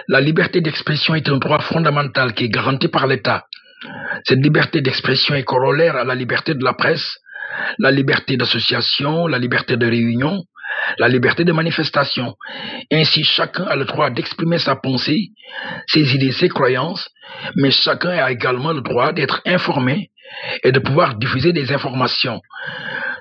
[0.08, 3.44] la liberté d'expression est un droit fondamental qui est garanti par l'État.
[4.24, 7.18] Cette liberté d'expression est corollaire à la liberté de la presse,
[7.78, 10.44] la liberté d'association, la liberté de réunion,
[10.98, 12.34] la liberté de manifestation.
[12.92, 15.30] Ainsi, chacun a le droit d'exprimer sa pensée,
[15.86, 17.08] ses idées, ses croyances,
[17.56, 20.10] mais chacun a également le droit d'être informé
[20.62, 22.40] et de pouvoir diffuser des informations.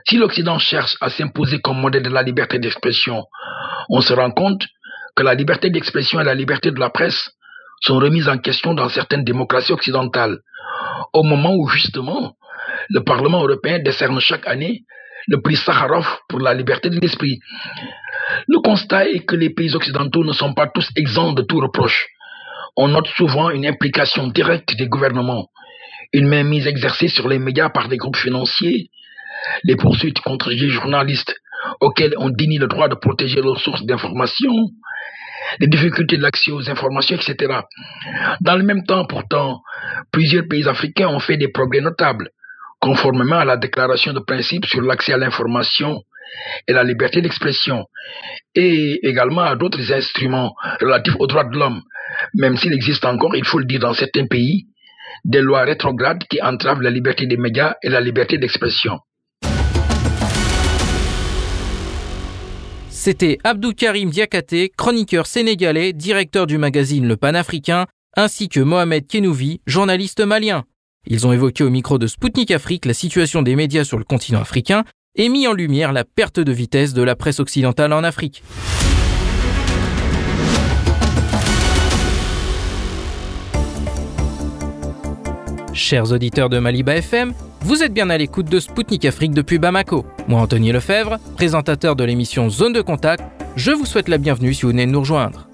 [0.08, 3.24] Si l'Occident cherche à s'imposer comme modèle de la liberté d'expression,
[3.90, 4.66] on se rend compte
[5.16, 7.32] que la liberté d'expression et la liberté de la presse
[7.82, 10.40] sont remises en question dans certaines démocraties occidentales,
[11.14, 12.36] au moment où justement
[12.90, 14.84] le Parlement européen décerne chaque année
[15.28, 17.40] le prix Sakharov pour la liberté de l'esprit.
[18.48, 22.08] Le constat est que les pays occidentaux ne sont pas tous exempts de tout reproche.
[22.76, 25.50] On note souvent une implication directe des gouvernements,
[26.14, 28.90] une mainmise exercée sur les médias par des groupes financiers,
[29.64, 31.36] les poursuites contre les journalistes
[31.82, 34.54] auxquels on dénie le droit de protéger leurs sources d'information,
[35.60, 37.62] les difficultés de l'accès aux informations, etc.
[38.42, 39.62] Dans le même temps, pourtant,
[40.12, 42.30] plusieurs pays africains ont fait des progrès notables,
[42.80, 46.02] conformément à la déclaration de principe sur l'accès à l'information
[46.68, 47.86] et la liberté d'expression,
[48.56, 51.82] et également à d'autres instruments relatifs aux droits de l'homme,
[52.36, 54.68] même s'il existe encore, il faut le dire, dans certains pays,
[55.26, 59.00] des lois rétrogrades qui entravent la liberté des médias et la liberté d'expression.
[62.90, 69.62] C'était Abdou Karim Diakate, chroniqueur sénégalais, directeur du magazine Le Panafricain, ainsi que Mohamed Kenouvi,
[69.66, 70.66] journaliste malien.
[71.08, 74.42] Ils ont évoqué au micro de Spoutnik Afrique la situation des médias sur le continent
[74.42, 74.84] africain
[75.16, 78.44] et mis en lumière la perte de vitesse de la presse occidentale en Afrique.
[85.74, 90.06] Chers auditeurs de Maliba FM, vous êtes bien à l'écoute de Spoutnik Afrique depuis Bamako.
[90.28, 93.24] Moi, Anthony Lefebvre, présentateur de l'émission Zone de Contact,
[93.56, 95.48] je vous souhaite la bienvenue si vous venez de nous rejoindre.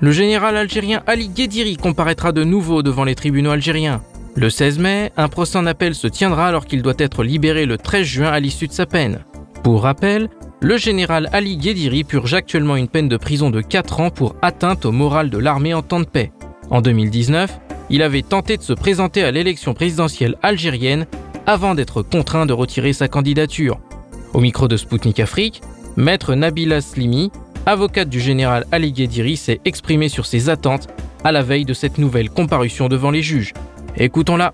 [0.00, 4.02] Le général algérien Ali Guédiri comparaîtra de nouveau devant les tribunaux algériens.
[4.40, 7.76] Le 16 mai, un procès en appel se tiendra alors qu'il doit être libéré le
[7.76, 9.24] 13 juin à l'issue de sa peine.
[9.64, 10.28] Pour rappel,
[10.60, 14.84] le général Ali Guédiri purge actuellement une peine de prison de 4 ans pour atteinte
[14.84, 16.30] au moral de l'armée en temps de paix.
[16.70, 17.50] En 2019,
[17.90, 21.08] il avait tenté de se présenter à l'élection présidentielle algérienne
[21.46, 23.80] avant d'être contraint de retirer sa candidature.
[24.34, 25.62] Au micro de Spoutnik Afrique,
[25.96, 27.32] maître Nabila Slimi,
[27.66, 30.86] avocate du général Ali Guédiri, s'est exprimée sur ses attentes
[31.24, 33.52] à la veille de cette nouvelle comparution devant les juges.
[34.00, 34.52] Écoutons-la.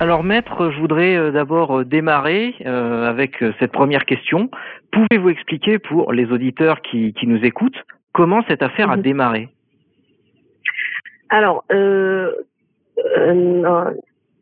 [0.00, 4.50] Alors maître, je voudrais euh, d'abord euh, démarrer euh, avec cette première question.
[4.90, 7.78] Pouvez-vous expliquer pour les auditeurs qui, nous écoutent
[8.12, 9.02] comment cette affaire a mhm.
[9.02, 9.48] démarré?
[11.30, 11.64] Alors,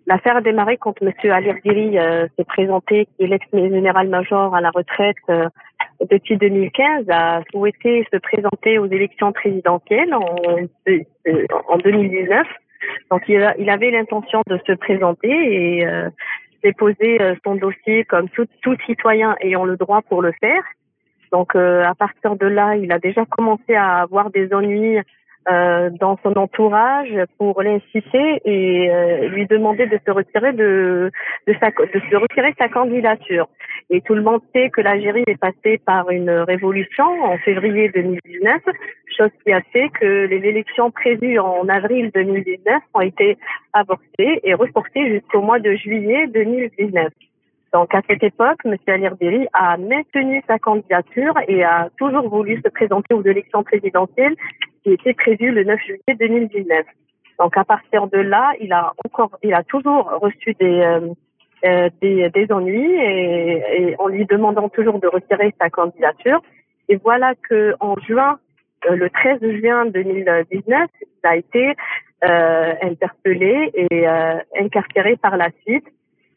[0.06, 1.12] l'affaire a démarré quand M.
[1.30, 1.96] Ali Diri
[2.36, 5.16] s'est présenté, qui est l'ex-général-major à la retraite
[6.10, 10.36] depuis 2015, a souhaité se présenter aux élections présidentielles en,
[11.68, 12.46] en 2019.
[13.10, 16.10] Donc il, avait l'intention de se présenter et euh,
[16.62, 20.62] déposer euh, son dossier comme tout, tout, citoyen ayant le droit pour le faire.
[21.30, 24.98] Donc euh, à partir de là, il a déjà commencé à avoir des ennuis
[25.50, 31.10] euh, dans son entourage pour l'inciter et euh, lui demander de se retirer de,
[31.48, 33.48] de, sa, de se retirer sa candidature.
[33.90, 38.62] Et tout le monde sait que l'Algérie est passée par une révolution en février 2019,
[39.18, 43.36] chose qui a fait que les élections prévues en avril 2019 ont été
[43.72, 47.12] avortées et reportées jusqu'au mois de juillet 2019.
[47.72, 48.76] Donc à cette époque, M.
[48.86, 54.36] Alirderi a maintenu sa candidature et a toujours voulu se présenter aux élections présidentielles
[54.82, 56.84] qui était prévu le 9 juillet 2019.
[57.38, 61.00] Donc à partir de là, il a encore, il a toujours reçu des euh,
[61.64, 66.42] euh, des, des, ennuis et, et, en lui demandant toujours de retirer sa candidature.
[66.88, 68.38] Et voilà que en juin,
[68.90, 71.74] euh, le 13 juin 2019, il a été
[72.24, 74.06] interpellé et
[74.56, 75.86] incarcéré par la suite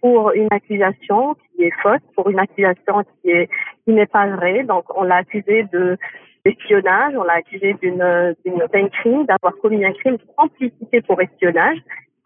[0.02, 3.50] pour une accusation qui est fausse, pour une accusation qui est
[3.84, 4.64] qui n'est pas vraie.
[4.64, 5.98] Donc on l'a accusé de
[6.46, 11.78] espionnage, on l'a accusé d'une d'un crime, d'avoir commis un crime de complicité pour espionnage,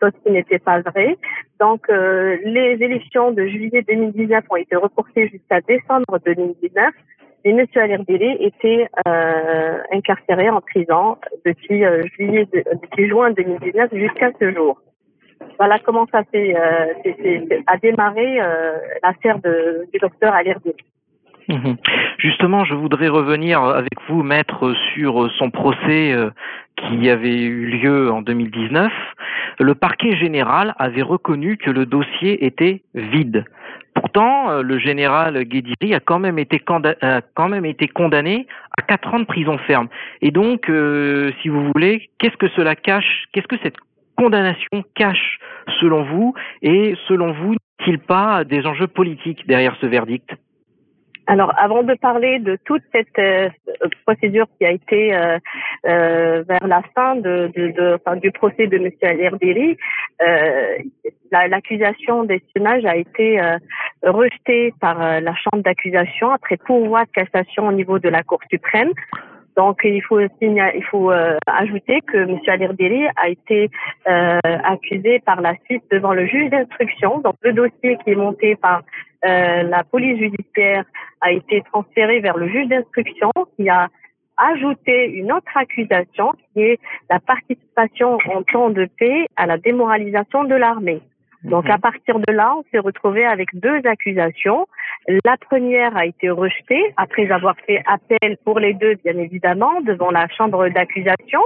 [0.01, 1.17] chose qui n'était pas vrai.
[1.59, 6.93] Donc euh, les élections de juillet 2019 ont été reportées jusqu'à décembre 2019
[7.45, 7.65] et M.
[7.75, 14.81] Alirbélé était euh, incarcéré en prison depuis euh, juillet depuis juin 2019 jusqu'à ce jour.
[15.57, 18.39] Voilà comment ça s'est a démarré
[19.03, 20.75] l'affaire du docteur Alirbélé.
[21.49, 21.77] Mhm.
[22.19, 26.29] Justement, je voudrais revenir avec vous, maître, sur son procès euh,
[26.77, 28.91] qui avait eu lieu en 2019.
[29.59, 33.45] Le parquet général avait reconnu que le dossier était vide.
[33.95, 39.57] Pourtant, euh, le général Guédiri a quand même été, condamné à quatre ans de prison
[39.57, 39.87] ferme.
[40.21, 43.77] Et donc, euh, si vous voulez, qu'est-ce que cela cache Qu'est-ce que cette
[44.15, 45.39] condamnation cache
[45.81, 46.35] selon vous?
[46.61, 50.29] Et selon vous, n'est-il pas des enjeux politiques derrière ce verdict?
[51.29, 53.49] Alors, avant de parler de toute cette euh,
[54.03, 55.37] procédure qui a été euh,
[55.85, 58.89] euh, vers la fin de, de, de enfin, du procès de M.
[59.03, 59.77] Alirdiri,
[60.23, 60.77] euh,
[61.31, 63.39] l'accusation d'espionnage a été
[64.01, 68.89] rejetée par la Chambre d'accusation après pourvoi de cassation au niveau de la Cour suprême.
[69.57, 71.11] Donc il faut il faut
[71.45, 72.39] ajouter que M.
[72.47, 73.69] Alirdiri a été
[74.05, 77.19] accusé par la suite devant le juge d'instruction.
[77.19, 78.83] Donc le dossier qui est monté par
[79.25, 80.85] euh, la police judiciaire
[81.21, 83.89] a été transférée vers le juge d'instruction qui a
[84.37, 90.45] ajouté une autre accusation qui est la participation en temps de paix à la démoralisation
[90.45, 91.01] de l'armée.
[91.43, 91.71] Donc mhm.
[91.71, 94.65] à partir de là, on s'est retrouvé avec deux accusations.
[95.07, 100.11] La première a été rejetée après avoir fait appel pour les deux, bien évidemment, devant
[100.11, 101.41] la chambre d'accusation.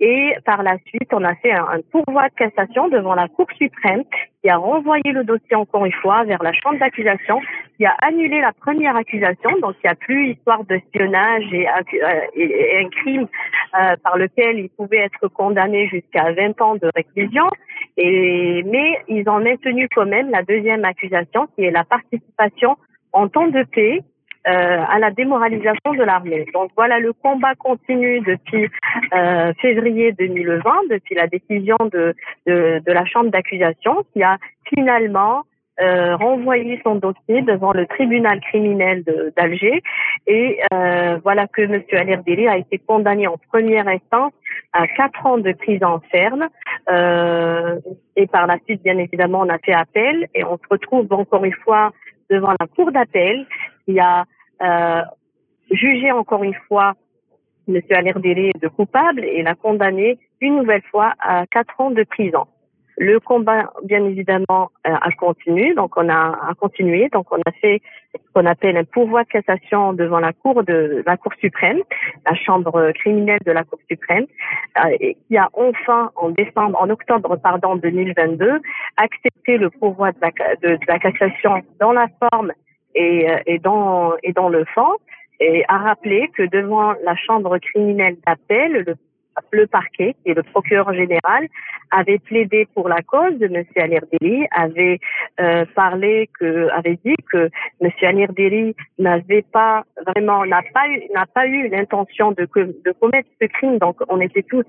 [0.00, 4.02] Et par la suite, on a fait un, pourvoi de cassation devant la Cour suprême
[4.42, 7.38] qui a renvoyé le dossier encore une fois vers la chambre d'accusation,
[7.76, 12.78] qui a annulé la première accusation, donc il n'y a plus histoire et, euh, et,
[12.78, 13.28] un crime
[13.78, 17.44] euh, par lequel il pouvait être condamné jusqu'à 20 ans de réclusion.
[18.02, 22.76] Et, mais ils ont maintenu quand même la deuxième accusation, qui est la participation
[23.12, 24.00] en temps de paix
[24.44, 26.46] à la démoralisation de l'armée.
[26.54, 28.70] Donc voilà, le combat continue depuis
[29.60, 32.14] février 2020, depuis la décision de,
[32.46, 34.38] de la Chambre d'accusation qui a
[34.74, 35.42] finalement
[35.80, 39.04] euh, renvoyé son dossier devant le tribunal criminel
[39.36, 39.82] d'Alger
[40.26, 41.82] et euh, voilà que M.
[41.92, 44.32] Al-Erdili a été condamné en première instance
[44.72, 46.48] à quatre ans de prison ferme
[46.90, 47.78] euh,
[48.16, 51.44] et par la suite bien évidemment on a fait appel et on se retrouve encore
[51.44, 51.92] une fois
[52.28, 53.46] devant la cour d'appel
[53.86, 54.24] qui a
[54.62, 55.02] euh,
[55.70, 56.94] jugé encore une fois
[57.68, 57.80] M.
[57.90, 62.46] Al-Erdili de coupable et l'a condamné une nouvelle fois à quatre ans de prison.
[63.02, 65.72] Le combat, bien évidemment, euh, a continué.
[65.72, 67.08] Donc, on a, a continué.
[67.08, 67.80] Donc, on a fait
[68.14, 71.78] ce qu'on appelle un pouvoir de cassation devant la Cour de la Cour suprême,
[72.26, 74.26] la Chambre criminelle de la Cour suprême,
[74.84, 78.60] euh, qui a enfin, en décembre, en octobre, pardon, 2022,
[78.98, 82.52] accepté le pouvoir de la, de, la cassation dans la forme
[82.94, 84.92] et, euh, et dans et dans le fond,
[85.40, 88.94] et a rappelé que devant la Chambre criminelle d'appel, le
[89.50, 91.48] le parquet et le procureur général
[91.90, 93.64] avait plaidé pour la cause de M.
[93.76, 94.98] Alirdeli, avait
[95.40, 97.90] euh, parlé que, avait dit que M.
[98.02, 103.46] Alirdeli n'avait pas vraiment, n'a pas eu, n'a pas eu l'intention de, de commettre ce
[103.46, 103.78] crime.
[103.78, 104.64] Donc, on était tous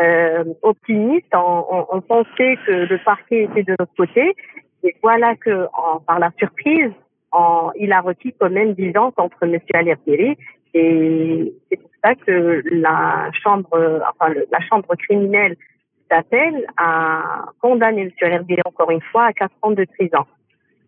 [0.00, 1.34] euh, optimistes.
[1.34, 4.34] On, on, pensait que le parquet était de notre côté.
[4.84, 5.66] Et voilà que,
[6.06, 6.90] par la surprise,
[7.32, 9.58] en, il a requis quand même 10 ans contre M.
[9.74, 10.36] Alirdeli.
[10.74, 15.56] Et c'est pour ça que la chambre, enfin, la chambre criminelle
[16.10, 18.10] d'appel a condamné M.
[18.20, 20.24] Herbile encore une fois à quatre ans de prison.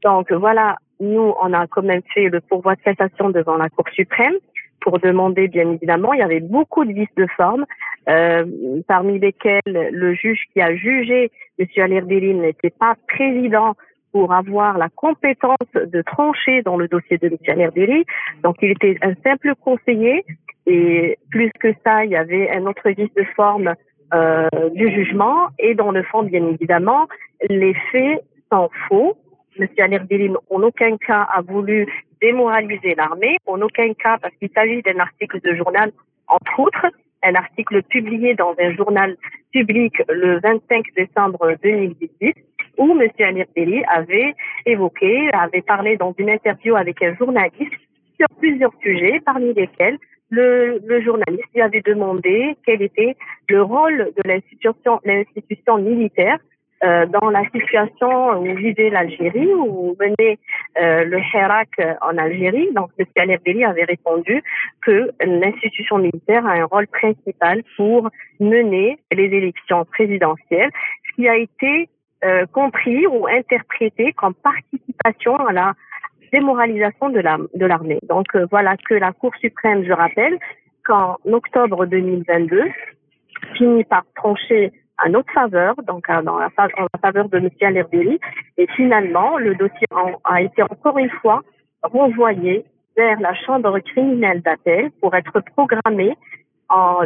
[0.03, 3.87] Donc voilà, nous, on a quand même fait le pourvoi de cassation devant la Cour
[3.93, 4.35] suprême
[4.81, 7.65] pour demander, bien évidemment, il y avait beaucoup de vices de forme,
[8.09, 8.45] euh,
[8.87, 11.67] parmi lesquels le juge qui a jugé M.
[11.79, 13.75] Alirdili n'était pas président
[14.15, 17.37] pour avoir la compétence de trancher dans le dossier de M.
[17.49, 18.05] Alirdili.
[18.45, 20.25] Donc il était un simple conseiller
[20.67, 23.75] et plus que ça, il y avait un autre vice de forme
[24.15, 27.09] euh, du jugement et dans le fond, bien évidemment,
[27.51, 29.17] les faits sont faux.
[29.59, 31.89] Monsieur Alirdili, en aucun cas, a voulu
[32.23, 35.91] démoraliser l'armée, en aucun cas, parce qu'il s'agit d'un article de journal,
[36.29, 36.87] entre autres,
[37.25, 39.17] un article publié dans un journal
[39.53, 42.37] public le 25 décembre 2018,
[42.79, 43.09] où M.
[43.19, 44.35] Alirdili avait
[44.67, 47.73] évoqué, avait parlé dans une interview avec un journaliste
[48.19, 49.99] sur plusieurs sujets, parmi lesquels
[50.31, 53.17] le, le, journaliste lui avait demandé quel était
[53.49, 56.39] le rôle de l'institution, l'institution militaire
[56.85, 60.39] euh, dans la situation où vivait l'Algérie, où venait
[60.79, 61.71] euh, le Hirak
[62.03, 62.69] en Algérie.
[62.75, 63.07] Donc, M.
[63.17, 64.43] Al-Erbeli avait répondu
[64.83, 70.71] que l'institution militaire a un rôle principal pour mener les élections présidentielles,
[71.09, 71.89] ce qui a été
[72.25, 75.73] euh, compris ou interprété comme participation à la
[76.33, 77.99] démoralisation de l'armée.
[78.09, 80.39] Donc euh, voilà que la Cour suprême, je rappelle,
[80.85, 82.63] qu'en octobre 2022,
[83.57, 87.49] finit par trancher à notre faveur, donc dans la, en faveur de M.
[87.61, 88.19] Alerbeli,
[88.57, 89.87] et finalement, le dossier
[90.25, 91.43] a été encore une fois
[91.83, 92.65] renvoyé
[92.97, 96.17] vers la chambre criminelle d'appel pour être programmé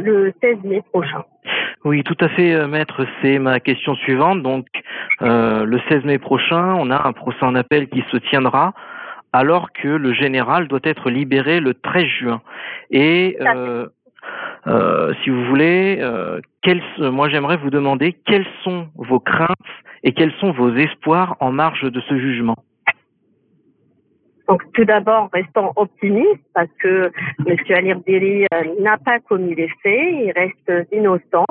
[0.01, 1.25] le 16 mai prochain.
[1.85, 3.07] Oui, tout à fait, euh, maître.
[3.23, 4.43] C'est ma question suivante.
[4.43, 4.78] Donc, euh,
[5.21, 8.75] le 16 mai prochain, on a un procès en appel qui se tiendra
[9.33, 12.41] alors que le général doit être libéré le 13 juin.
[12.91, 13.87] Et euh,
[14.67, 16.41] euh, si vous voulez, euh,
[16.99, 19.57] moi j'aimerais vous demander quelles sont vos craintes
[20.03, 22.57] et quels sont vos espoirs en marge de ce jugement.
[24.49, 27.11] Donc tout d'abord, restons optimistes parce que
[27.47, 27.57] M.
[27.69, 28.47] Alirdiri
[28.81, 31.45] n'a pas commis les faits, il reste innocent.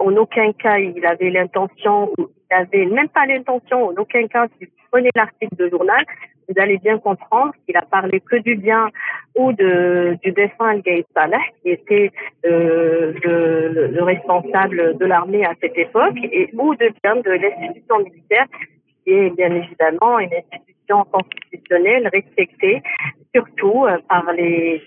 [0.00, 2.10] En aucun cas il avait l'intention,
[2.50, 6.04] n'avait même pas l'intention, en aucun cas, si vous prenez l'article de journal,
[6.50, 8.88] vous allez bien comprendre qu'il a parlé que du bien
[9.36, 12.10] ou du défunt Gaïd Salah, qui était
[12.44, 18.46] euh, le, responsable de l'armée à cette époque, et ou de bien de l'institution militaire,
[19.04, 22.82] qui est bien évidemment une institution constitutionnelle respectée,
[23.34, 24.82] surtout euh, par euh, les,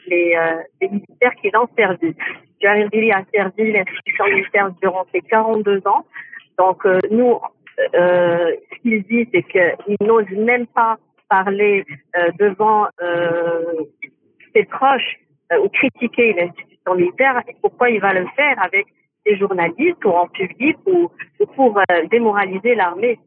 [0.81, 2.13] militaires qui l'ont servi.
[2.61, 6.05] Jarir a servi l'institution militaire durant ses 42 ans.
[6.57, 7.39] Donc nous,
[7.77, 10.97] ce qu'il dit, c'est qu'il n'ose même pas
[11.33, 11.85] parler
[12.17, 13.85] euh, devant euh,
[14.53, 15.15] ses proches
[15.51, 18.85] euh, ou critiquer l'institution militaire et pourquoi il va le faire avec
[19.25, 21.09] des journalistes ou en public ou,
[21.55, 21.79] pour
[22.11, 23.17] démoraliser l'armée?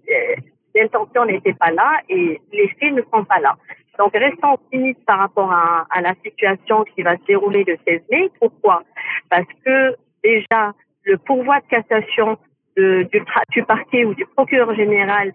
[0.75, 3.57] L'intention n'était pas là et les faits ne sont pas là.
[3.99, 8.31] Donc, restons optimistes par rapport à, la situation qui va se dérouler le 16 mai.
[8.39, 8.83] Pourquoi?
[9.31, 10.75] Parce que déjà,
[11.05, 12.37] le pourvoi de cassation
[12.77, 15.33] du, parquet ou du procureur général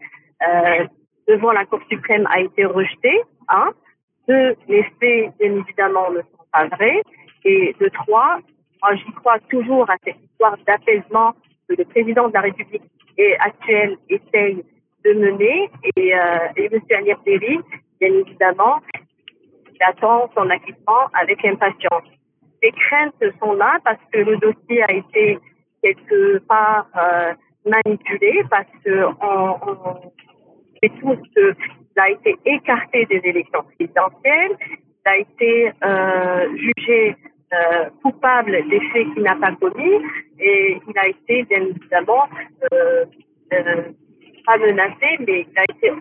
[1.27, 3.21] devant la Cour suprême a été rejeté.
[3.49, 3.71] Hein.
[4.27, 7.01] deux, les faits, bien évidemment, ne sont pas vrais.
[7.43, 8.39] Et de trois,
[8.81, 11.33] moi, j'y crois toujours à cette histoire d'apaisement
[11.67, 12.83] que le président de la République
[13.39, 14.63] actuelle essaye
[15.05, 15.69] de mener.
[15.95, 16.81] Et, euh, et M.
[16.97, 17.59] Anir Deri,
[17.99, 18.79] bien évidemment,
[19.87, 22.03] attend son acquittement avec impatience.
[22.61, 25.39] Les craintes sont là parce que le dossier a été
[25.81, 27.33] quelque part euh,
[27.65, 30.11] manipulé, parce que on, on
[30.99, 31.55] tous qu'il
[31.97, 34.57] a été écarté des élections présidentielles,
[35.05, 37.15] il a été euh, jugé
[37.53, 39.99] euh, coupable des faits qu'il n'a pas commis
[40.39, 42.27] et il a été bien évidemment
[44.45, 45.91] pas menacé, mais il a été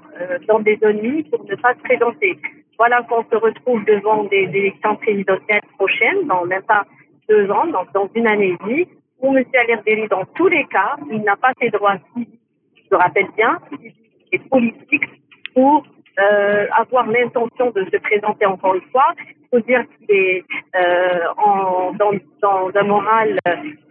[0.46, 2.38] dans des zones pour ne pas se présenter.
[2.78, 6.86] Voilà qu'on se retrouve devant des, élections présidentielles prochaines, dans même pas
[7.28, 8.88] deux ans, donc dans une année et demie,
[9.20, 9.44] où M.
[9.54, 12.40] Alerderi, dans tous les cas, il n'a pas ses droits civiques,
[12.90, 13.58] je rappelle bien,
[14.32, 15.08] et politiques
[15.54, 15.84] pour
[16.18, 19.14] euh, avoir l'intention de se présenter encore une fois.
[19.18, 20.44] Il faut dire qu'il est
[20.76, 23.38] euh, en, dans, dans un moral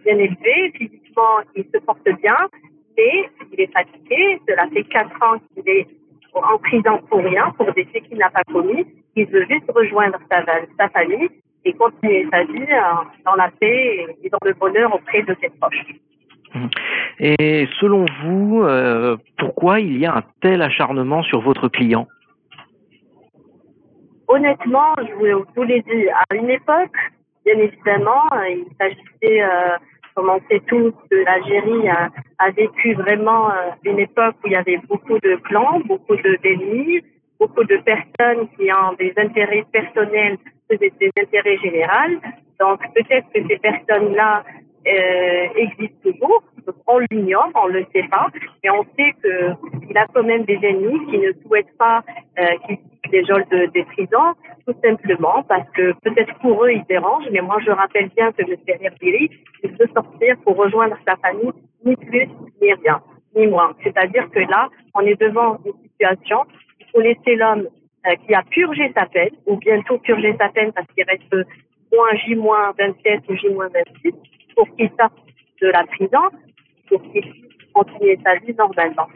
[0.04, 2.36] bien élevé, physiquement il se porte bien,
[2.96, 4.40] mais il est fatigué.
[4.48, 5.86] Cela fait quatre ans qu'il est
[6.34, 8.86] en prison pour rien, pour des faits qu'il n'a pas commis.
[9.16, 10.44] Il veut juste rejoindre sa,
[10.78, 11.28] sa famille
[11.64, 12.66] et continuer sa vie
[13.24, 15.86] dans la paix et dans le bonheur auprès de ses proches.
[16.54, 16.66] Mmh.
[17.20, 22.08] Et selon vous, euh, pourquoi il y a un tel acharnement sur votre client?
[24.26, 26.96] Honnêtement, je vous l'ai dit, à une époque,
[27.44, 29.76] bien évidemment, il s'agissait euh,
[30.14, 34.56] comme on sait tous, l'Algérie a, a, vécu vraiment euh, une époque où il y
[34.56, 37.02] avait beaucoup de clans, beaucoup de d'ennemis,
[37.38, 42.20] beaucoup de personnes qui ont des intérêts personnels que des, intérêts généraux.
[42.58, 44.44] Donc peut-être que ces personnes-là
[44.86, 46.42] euh, existent toujours.
[46.86, 48.28] On l'ignore, on ne le sait pas,
[48.62, 52.02] mais on sait qu'il a quand même des ennemis qui ne souhaitent pas
[52.38, 52.78] euh, qu'il
[53.10, 54.34] des geôles de, des prisons,
[54.66, 58.42] tout simplement parce que peut-être pour eux ils dérangent, mais moi je rappelle bien que
[58.42, 59.30] le Herbiri,
[59.62, 61.52] il veut sortir pour rejoindre sa famille,
[61.84, 62.28] ni plus
[62.62, 63.00] ni rien,
[63.36, 63.72] ni moins.
[63.82, 66.44] C'est-à-dire que là, on est devant une situation,
[66.80, 67.68] il faut laisser l'homme
[68.06, 71.48] euh, qui a purgé sa peine, ou bientôt purgé sa peine parce qu'il reste
[71.92, 74.14] moins J-27 ou J-26,
[74.56, 75.14] pour qu'il sorte
[75.60, 76.30] de la prison,
[76.88, 79.06] pour qu'il puisse continuer sa vie normalement.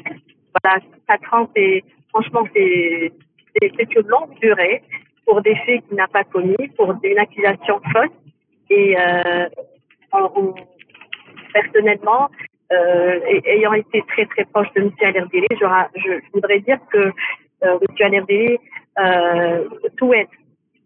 [0.62, 3.12] Voilà, quatre ans, c'est franchement c'est
[3.60, 4.82] c'est une longue durée
[5.24, 8.10] pour des faits qu'il n'a pas commis, pour une accusation fausse.
[8.70, 9.48] Et euh,
[11.52, 12.30] personnellement,
[12.72, 14.90] euh, ayant été très très proche de M.
[15.00, 15.66] Alerdélé, je,
[16.00, 17.12] je, voudrais dire que
[17.64, 18.06] euh, M.
[18.06, 18.58] Alerdélé
[18.98, 20.28] euh, souhaite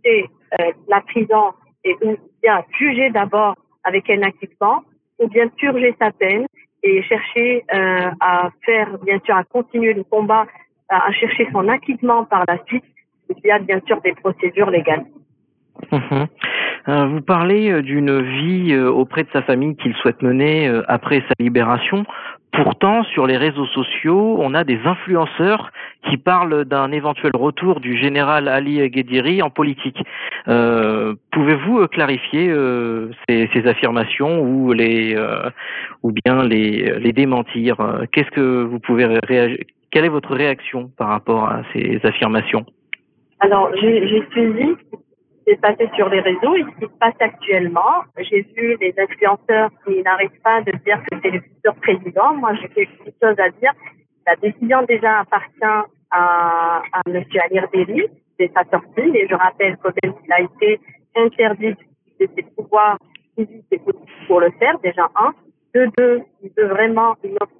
[0.06, 1.52] euh, la prison
[1.84, 3.54] et ou bien juger d'abord
[3.84, 4.82] avec un acquittement,
[5.18, 6.46] ou bien purger sa peine
[6.82, 10.46] et chercher euh, à faire, bien sûr, à continuer le combat
[10.90, 12.84] à chercher son acquittement par la suite
[13.28, 15.04] il y a bien sûr des procédures légales.
[15.92, 16.26] Mhm.
[16.88, 21.20] Euh, vous parlez euh, d'une vie euh, auprès de sa famille qu'il souhaite mener après
[21.20, 22.04] sa libération.
[22.52, 25.70] Pourtant, sur les réseaux sociaux, on a des influenceurs
[26.08, 30.02] qui parlent d'un éventuel retour du général Ali Ghediri en politique.
[30.46, 32.52] Pouvez-vous clarifier
[33.28, 34.72] ces, affirmations ou
[36.24, 37.76] bien les, démentir?
[38.12, 39.58] Qu'est-ce que vous pouvez réagir
[39.90, 42.66] quelle est votre réaction par rapport à ces affirmations?
[43.40, 43.86] Alors, qui
[45.48, 48.04] s'est passé sur les réseaux et ce qui se passe actuellement.
[48.18, 52.34] J'ai vu les influenceurs qui n'arrêtent pas de dire que c'est le futur président.
[52.34, 53.72] Moi, j'ai quelque chose à dire.
[54.26, 57.24] La décision déjà appartient à, à M.
[57.44, 58.06] Alir Deli,
[58.38, 59.16] c'est sa sortie.
[59.16, 60.80] Et je rappelle qu'il a été
[61.16, 61.74] interdit
[62.20, 62.98] de ses pouvoirs
[63.34, 65.32] physiques et politiques pour le faire, déjà un.
[65.74, 66.50] De deux, il,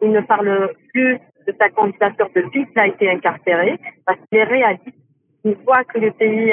[0.03, 4.45] il ne parle plus de sa candidature depuis qu'il a été incarcéré, parce qu'il est
[4.45, 4.97] réaliste.
[5.45, 6.53] Il voit que le pays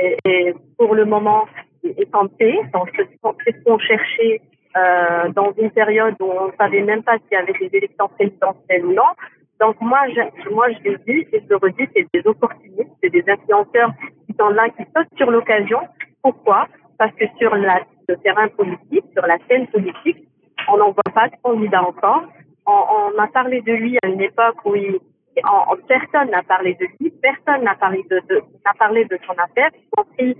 [0.00, 1.44] euh, est, pour le moment
[1.82, 2.58] est paix.
[2.72, 4.40] Donc, c'est ce qu'on cherchait
[4.76, 8.08] euh, dans une période où on ne savait même pas s'il y avait des élections
[8.08, 9.12] présidentielles ou non.
[9.60, 13.10] Donc moi, je, moi, je le dis et je le redis, c'est des opportunistes, c'est
[13.10, 13.92] des influenceurs
[14.26, 15.80] qui sont là, qui sautent sur l'occasion.
[16.22, 16.66] Pourquoi?
[16.98, 20.26] Parce que sur la, le terrain politique, sur la scène politique,
[20.68, 22.24] on n'en voit pas de candidat encore
[22.66, 24.98] on, a parlé de lui à une époque où il,
[25.88, 28.20] personne n'a parlé de lui, personne n'a parlé de,
[28.64, 30.36] n'a parlé de son affaire, y compris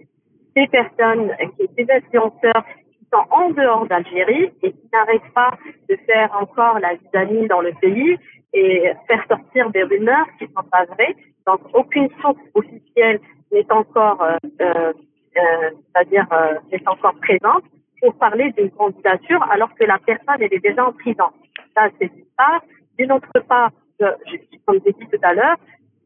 [0.56, 5.56] ces personnes, qui, ces influenceurs qui sont en dehors d'Algérie et qui n'arrêtent pas
[5.88, 8.18] de faire encore la vie dans le pays
[8.52, 11.16] et faire sortir des rumeurs qui sont pas vraies.
[11.46, 13.20] Donc aucune source officielle
[13.52, 14.92] n'est encore, euh, euh,
[15.36, 17.64] euh c'est-à-dire euh, n'est encore présente
[18.00, 21.28] pour parler d'une candidature alors que la personne elle est déjà en prison.
[21.74, 22.62] Ça, c'est d'une part.
[22.96, 25.56] D'une autre part, comme j'ai dit tout à l'heure,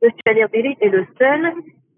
[0.03, 0.11] M.
[0.26, 1.53] Alirbiri est le seul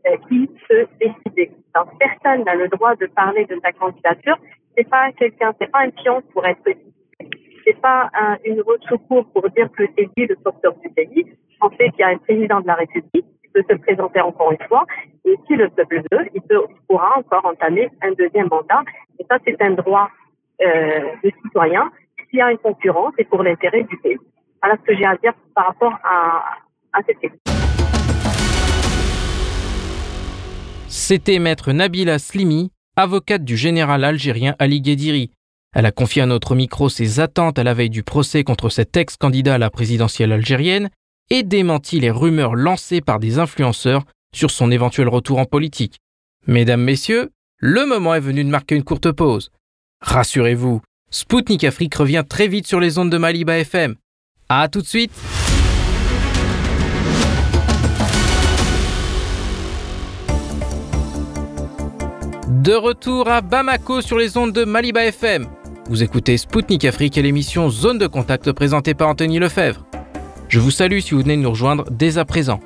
[0.07, 1.51] euh, qui se décider.
[1.75, 4.37] Donc personne n'a le droit de parler de sa candidature.
[4.77, 6.63] C'est pas quelqu'un, c'est pas un pion pour être
[7.65, 11.27] c'est pas un, une route secours pour dire que c'est lui le sauveteur du pays.
[11.61, 14.53] En fait, il y a un président de la République qui peut se présenter encore
[14.53, 14.87] une fois.
[15.25, 18.83] Et si le peuple veut, il, peut, pourra encore entamer un deuxième mandat.
[19.19, 20.09] Et ça, c'est un droit
[20.63, 21.91] euh, de citoyen.
[22.31, 24.19] S'il y a une concurrence, c'est pour l'intérêt du pays.
[24.63, 26.45] Voilà ce que j'ai à dire par rapport à,
[26.93, 27.17] à cette.
[30.89, 35.31] C'était maître Nabila Slimi, avocate du général algérien Ali Ghediri.
[35.75, 38.97] Elle a confié à notre micro ses attentes à la veille du procès contre cet
[38.97, 40.91] ex-candidat à la présidentielle algérienne
[41.31, 44.05] et démenti les rumeurs lancées par des influenceurs
[44.35, 45.99] sur son éventuel retour en politique.
[46.47, 49.53] Mesdames, Messieurs, le moment est venu de marquer une courte pause.
[50.01, 50.81] Rassurez-vous,
[51.11, 53.95] Spoutnik Afrique revient très vite sur les ondes de Maliba FM.
[54.53, 55.13] À tout de suite
[62.49, 65.47] De retour à Bamako sur les ondes de Maliba FM.
[65.89, 69.87] Vous écoutez Spoutnik Afrique et l'émission Zone de contact présentée par Anthony Lefebvre.
[70.49, 72.59] Je vous salue si vous venez de nous rejoindre dès à présent.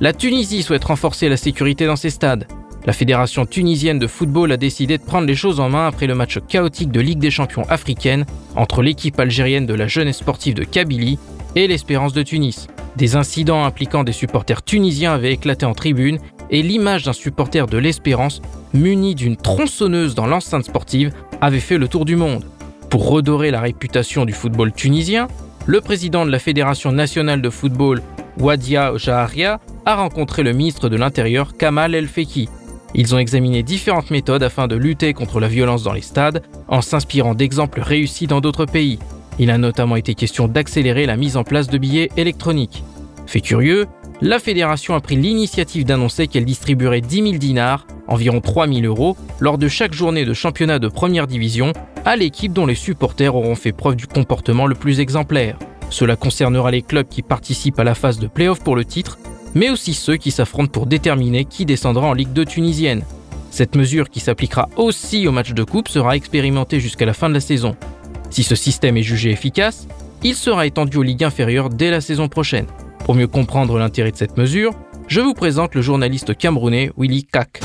[0.00, 2.46] La Tunisie souhaite renforcer la sécurité dans ses stades.
[2.88, 6.14] La Fédération tunisienne de football a décidé de prendre les choses en main après le
[6.14, 8.24] match chaotique de Ligue des champions africaine
[8.56, 11.18] entre l'équipe algérienne de la jeunesse sportive de Kabylie
[11.54, 12.66] et l'Espérance de Tunis.
[12.96, 16.18] Des incidents impliquant des supporters tunisiens avaient éclaté en tribune
[16.48, 18.40] et l'image d'un supporter de l'Espérance
[18.72, 21.12] muni d'une tronçonneuse dans l'enceinte sportive
[21.42, 22.46] avait fait le tour du monde.
[22.88, 25.28] Pour redorer la réputation du football tunisien,
[25.66, 28.00] le président de la Fédération nationale de football,
[28.40, 32.48] Wadia Jaharia, a rencontré le ministre de l'Intérieur, Kamal El Feki.
[32.94, 36.80] Ils ont examiné différentes méthodes afin de lutter contre la violence dans les stades, en
[36.80, 38.98] s'inspirant d'exemples réussis dans d'autres pays.
[39.38, 42.82] Il a notamment été question d'accélérer la mise en place de billets électroniques.
[43.26, 43.86] Fait curieux,
[44.20, 49.16] la fédération a pris l'initiative d'annoncer qu'elle distribuerait 10 000 dinars, environ 3 000 euros,
[49.38, 51.72] lors de chaque journée de championnat de première division
[52.04, 55.56] à l'équipe dont les supporters auront fait preuve du comportement le plus exemplaire.
[55.90, 59.18] Cela concernera les clubs qui participent à la phase de play-off pour le titre,
[59.54, 63.02] mais aussi ceux qui s'affrontent pour déterminer qui descendra en Ligue 2 tunisienne.
[63.50, 67.34] Cette mesure qui s'appliquera aussi au match de coupe sera expérimentée jusqu'à la fin de
[67.34, 67.76] la saison.
[68.30, 69.88] Si ce système est jugé efficace,
[70.22, 72.66] il sera étendu aux ligues inférieures dès la saison prochaine.
[73.04, 74.74] Pour mieux comprendre l'intérêt de cette mesure,
[75.06, 77.60] je vous présente le journaliste camerounais Willy Kak.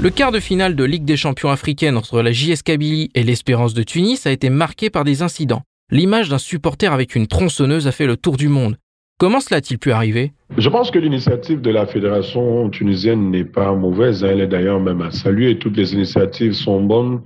[0.00, 3.74] Le quart de finale de Ligue des champions africaine entre la JS Kabylie et l'Espérance
[3.74, 5.62] de Tunis a été marqué par des incidents.
[5.90, 8.76] L'image d'un supporter avec une tronçonneuse a fait le tour du monde.
[9.18, 10.30] Comment cela a-t-il pu arriver?
[10.56, 14.22] Je pense que l'initiative de la fédération tunisienne n'est pas mauvaise.
[14.22, 15.58] Elle est d'ailleurs même à saluer.
[15.58, 17.20] Toutes les initiatives sont bonnes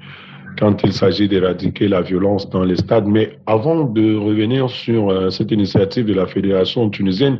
[0.58, 3.06] quand il s'agit d'éradiquer la violence dans les stades.
[3.06, 7.38] Mais avant de revenir sur euh, cette initiative de la Fédération tunisienne,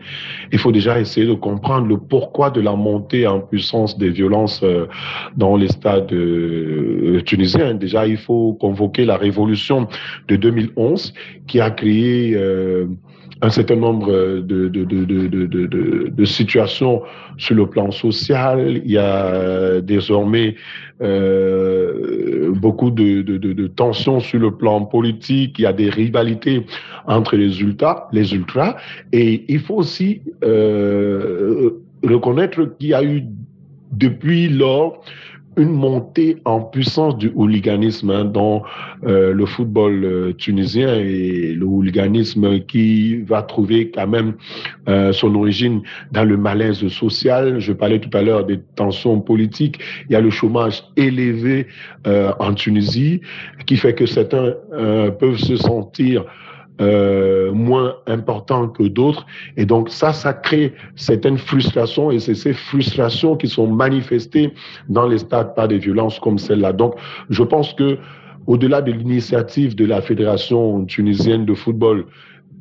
[0.52, 4.60] il faut déjà essayer de comprendre le pourquoi de la montée en puissance des violences
[4.62, 4.86] euh,
[5.34, 7.72] dans les stades euh, tunisiens.
[7.72, 9.88] Déjà, il faut convoquer la révolution
[10.28, 11.14] de 2011
[11.46, 12.36] qui a créé
[13.42, 17.02] un certain nombre de, de, de, de, situations
[17.38, 18.80] sur le plan social.
[18.84, 20.54] Il y a désormais
[21.02, 25.58] euh, beaucoup de, tensions sur le plan politique.
[25.58, 26.64] Il y a des rivalités
[27.06, 28.76] entre les ultras, les ultras.
[29.12, 31.70] Et il faut aussi euh,
[32.04, 33.24] reconnaître qu'il y a eu
[33.90, 35.02] depuis lors
[35.56, 38.62] une montée en puissance du hooliganisme hein, dans
[39.04, 44.34] euh, le football euh, tunisien et le hooliganisme qui va trouver quand même
[44.88, 47.60] euh, son origine dans le malaise social.
[47.60, 49.78] Je parlais tout à l'heure des tensions politiques.
[50.08, 51.66] Il y a le chômage élevé
[52.04, 53.20] en Tunisie
[53.66, 54.54] qui fait que certains
[55.20, 56.24] peuvent se sentir
[56.80, 59.26] euh, moins important que d'autres.
[59.56, 64.52] Et donc ça, ça crée certaines frustrations et c'est ces frustrations qui sont manifestées
[64.88, 66.72] dans les stades par des violences comme celle-là.
[66.72, 66.94] Donc
[67.28, 67.98] je pense que
[68.46, 72.06] au-delà de l'initiative de la Fédération tunisienne de football,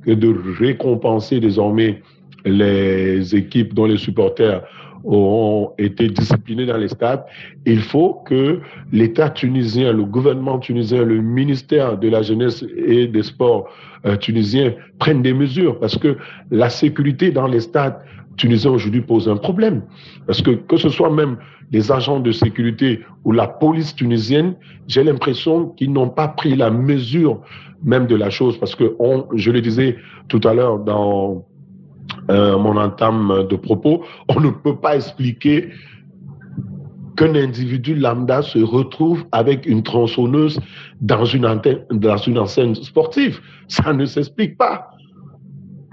[0.05, 2.01] de récompenser désormais
[2.45, 4.63] les équipes dont les supporters
[5.03, 7.23] auront été disciplinés dans les stades,
[7.65, 8.59] il faut que
[8.91, 13.69] l'État tunisien, le gouvernement tunisien, le ministère de la Jeunesse et des Sports
[14.05, 16.17] euh, tunisiens prennent des mesures parce que
[16.49, 17.99] la sécurité dans les stades
[18.37, 19.83] tunisiens aujourd'hui pose un problème.
[20.25, 21.37] Parce que que ce soit même
[21.71, 24.55] les agents de sécurité ou la police tunisienne,
[24.87, 27.41] j'ai l'impression qu'ils n'ont pas pris la mesure
[27.83, 29.97] même de la chose parce que on, je le disais
[30.27, 31.45] tout à l'heure dans
[32.29, 35.69] euh, mon entame de propos, on ne peut pas expliquer
[37.17, 40.59] qu'un individu lambda se retrouve avec une tronçonneuse
[41.01, 43.39] dans une, antenne, sportive.
[43.67, 44.91] Ça ne s'explique pas.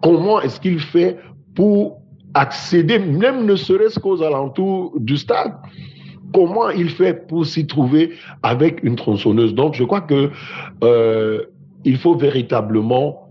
[0.03, 1.19] Comment est-ce qu'il fait
[1.55, 2.01] pour
[2.35, 5.55] accéder, même ne serait-ce qu'aux alentours du stade?
[6.33, 9.55] Comment il fait pour s'y trouver avec une tronçonneuse?
[9.55, 10.31] Donc, je crois que
[10.85, 11.43] euh,
[11.85, 13.29] il faut véritablement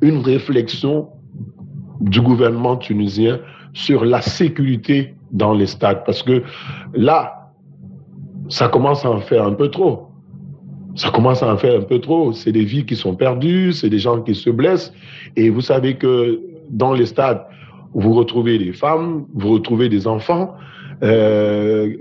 [0.00, 1.08] une réflexion
[2.00, 3.40] du gouvernement tunisien
[3.72, 6.42] sur la sécurité dans les stades, parce que
[6.94, 7.52] là,
[8.48, 10.08] ça commence à en faire un peu trop.
[10.94, 12.32] Ça commence à en faire un peu trop.
[12.32, 14.92] C'est des vies qui sont perdues, c'est des gens qui se blessent.
[15.36, 16.40] Et vous savez que
[16.70, 17.44] dans les stades,
[17.94, 20.54] vous retrouvez des femmes, vous retrouvez des enfants.
[21.02, 21.94] Euh,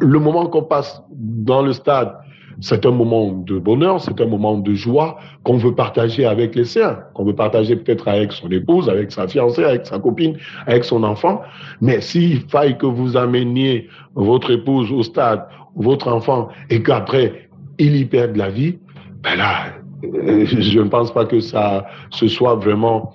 [0.00, 2.14] le moment qu'on passe dans le stade,
[2.60, 6.64] c'est un moment de bonheur, c'est un moment de joie qu'on veut partager avec les
[6.64, 10.36] siens, qu'on veut partager peut-être avec son épouse, avec sa fiancée, avec sa copine,
[10.66, 11.40] avec son enfant.
[11.80, 15.46] Mais s'il faille que vous ameniez votre épouse au stade,
[15.76, 17.48] votre enfant, et qu'après,
[17.78, 18.78] il y perde la vie,
[19.22, 19.66] ben là,
[20.04, 23.14] euh, je ne pense pas que ça ce soit vraiment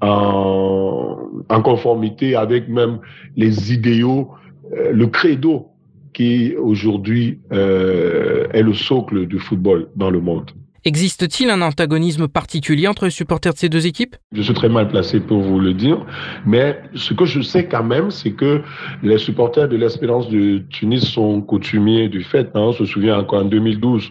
[0.00, 1.16] en,
[1.62, 2.98] conformité avec même
[3.36, 4.30] les idéaux,
[4.76, 5.73] euh, le credo
[6.14, 10.50] qui aujourd'hui euh, est le socle du football dans le monde.
[10.86, 14.16] Existe-t-il un antagonisme particulier entre les supporters de ces deux équipes?
[14.32, 16.04] Je suis très mal placé pour vous le dire,
[16.44, 18.60] mais ce que je sais quand même, c'est que
[19.02, 22.50] les supporters de l'Espérance de Tunis sont coutumiers du fait.
[22.54, 22.60] Hein.
[22.68, 24.10] On se souvient encore en 2012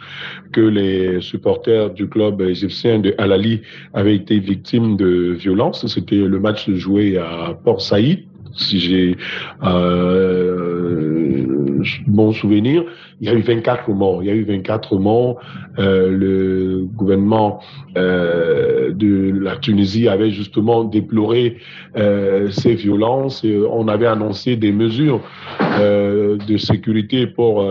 [0.52, 3.62] que les supporters du club égyptien de Al-Ali
[3.94, 5.86] avaient été victimes de violences.
[5.86, 8.26] C'était le match joué à Port Saïd
[8.56, 9.18] si j'ai
[9.64, 11.46] euh,
[12.08, 12.84] bon souvenir,
[13.22, 14.24] il y a eu 24 morts.
[14.24, 15.40] Il y a eu 24 morts.
[15.80, 17.60] Euh, le gouvernement
[17.98, 21.58] euh, de la Tunisie avait justement déploré
[21.96, 23.44] euh, ces violences.
[23.44, 25.22] Et on avait annoncé des mesures
[25.80, 27.66] de sécurité pour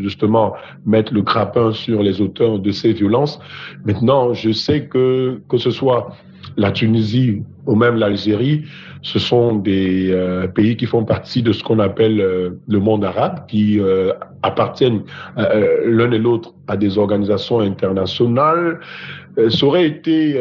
[0.00, 0.54] justement
[0.86, 3.38] mettre le crapin sur les auteurs de ces violences.
[3.84, 6.08] Maintenant, je sais que que ce soit
[6.56, 8.64] la Tunisie ou même l'Algérie,
[9.02, 13.04] ce sont des euh, pays qui font partie de ce qu'on appelle euh, le monde
[13.04, 14.12] arabe, qui euh,
[14.42, 15.02] appartiennent
[15.36, 18.80] l'un et l'autre à des organisations internationales.
[19.50, 20.40] ça aurait été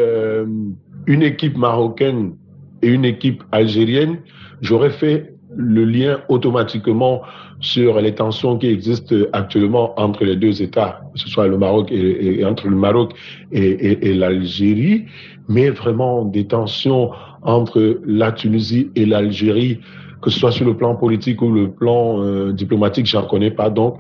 [1.08, 2.36] une équipe marocaine
[2.84, 4.18] et une équipe algérienne,
[4.62, 7.24] j'aurais fait le lien automatiquement
[7.60, 11.92] sur les tensions qui existent actuellement entre les deux États, que ce soit le Maroc
[11.92, 13.14] et, entre le Maroc
[13.52, 15.06] et, et l'Algérie,
[15.48, 19.80] mais vraiment des tensions entre la Tunisie et l'Algérie
[20.22, 23.70] que ce soit sur le plan politique ou le plan euh, diplomatique, j'en connais pas
[23.70, 24.00] donc.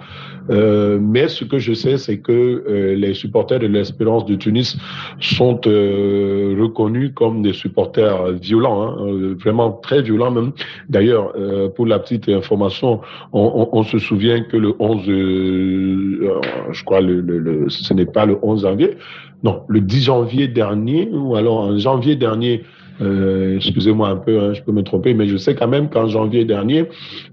[0.50, 4.78] Euh, mais ce que je sais, c'est que euh, les supporters de l'Espérance de Tunis
[5.20, 10.52] sont euh, reconnus comme des supporters violents, hein, euh, vraiment très violents même.
[10.90, 11.34] D'ailleurs,
[11.76, 13.02] pour la petite information,
[13.34, 18.06] on, on, on, se souvient que le 11, je crois, le, le, le ce n'est
[18.06, 18.98] pas le 11 janvier,
[19.44, 22.64] non, le 10 janvier dernier, ou alors en janvier dernier,
[23.02, 26.08] euh, excusez-moi un peu, hein, je peux me tromper, mais je sais quand même qu'en
[26.08, 26.86] janvier dernier,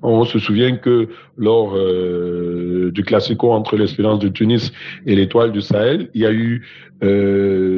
[0.03, 4.73] on se souvient que lors euh, du classico entre l'Espérance de Tunis
[5.07, 6.67] et l'Étoile du Sahel, il y a eu
[7.03, 7.74] euh,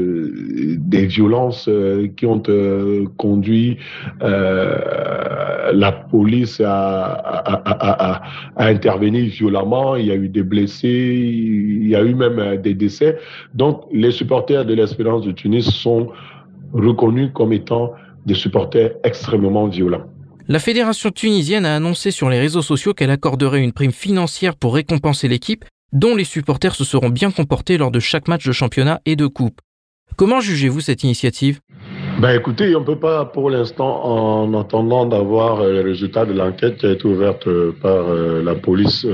[0.78, 3.78] des violences euh, qui ont euh, conduit
[4.20, 8.22] la police à,
[8.56, 9.96] intervenir violemment.
[9.96, 13.18] Il y a eu des blessés, il y a eu même des décès.
[13.54, 16.08] Donc, les supporters de l'Espérance de Tunis sont
[16.72, 17.92] reconnus comme étant
[18.26, 20.06] des supporters extrêmement violents.
[20.48, 24.74] La fédération tunisienne a annoncé sur les réseaux sociaux qu'elle accorderait une prime financière pour
[24.74, 29.00] récompenser l'équipe, dont les supporters se seront bien comportés lors de chaque match de championnat
[29.06, 29.60] et de coupe.
[30.16, 31.60] Comment jugez-vous cette initiative?
[32.22, 36.32] Ben écoutez, on ne peut pas pour l'instant, en attendant d'avoir euh, les résultats de
[36.32, 39.06] l'enquête qui a été ouverte euh, par euh, la police,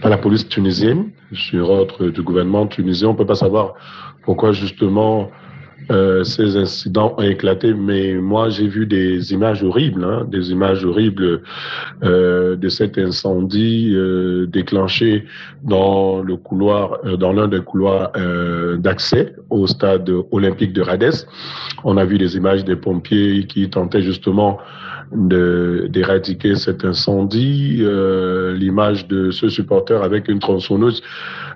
[0.00, 3.74] par la police tunisienne sur ordre du gouvernement tunisien, on ne peut pas savoir
[4.22, 5.32] pourquoi justement
[5.90, 10.84] euh, ces incidents ont éclaté, mais moi j'ai vu des images horribles, hein, des images
[10.84, 11.42] horribles
[12.02, 15.24] euh, de cet incendie euh, déclenché
[15.64, 21.26] dans le couloir, euh, dans l'un des couloirs euh, d'accès au stade olympique de Rades.
[21.84, 24.58] On a vu des images des pompiers qui tentaient justement
[25.12, 27.84] d'éradiquer cet incendie.
[28.54, 31.02] L'image de ce supporter avec une tronçonneuse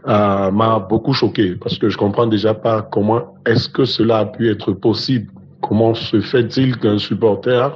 [0.06, 4.26] euh, m'a beaucoup choqué parce que je comprends déjà pas comment est-ce que cela a
[4.26, 5.32] pu être possible.
[5.62, 7.74] Comment se fait-il qu'un supporter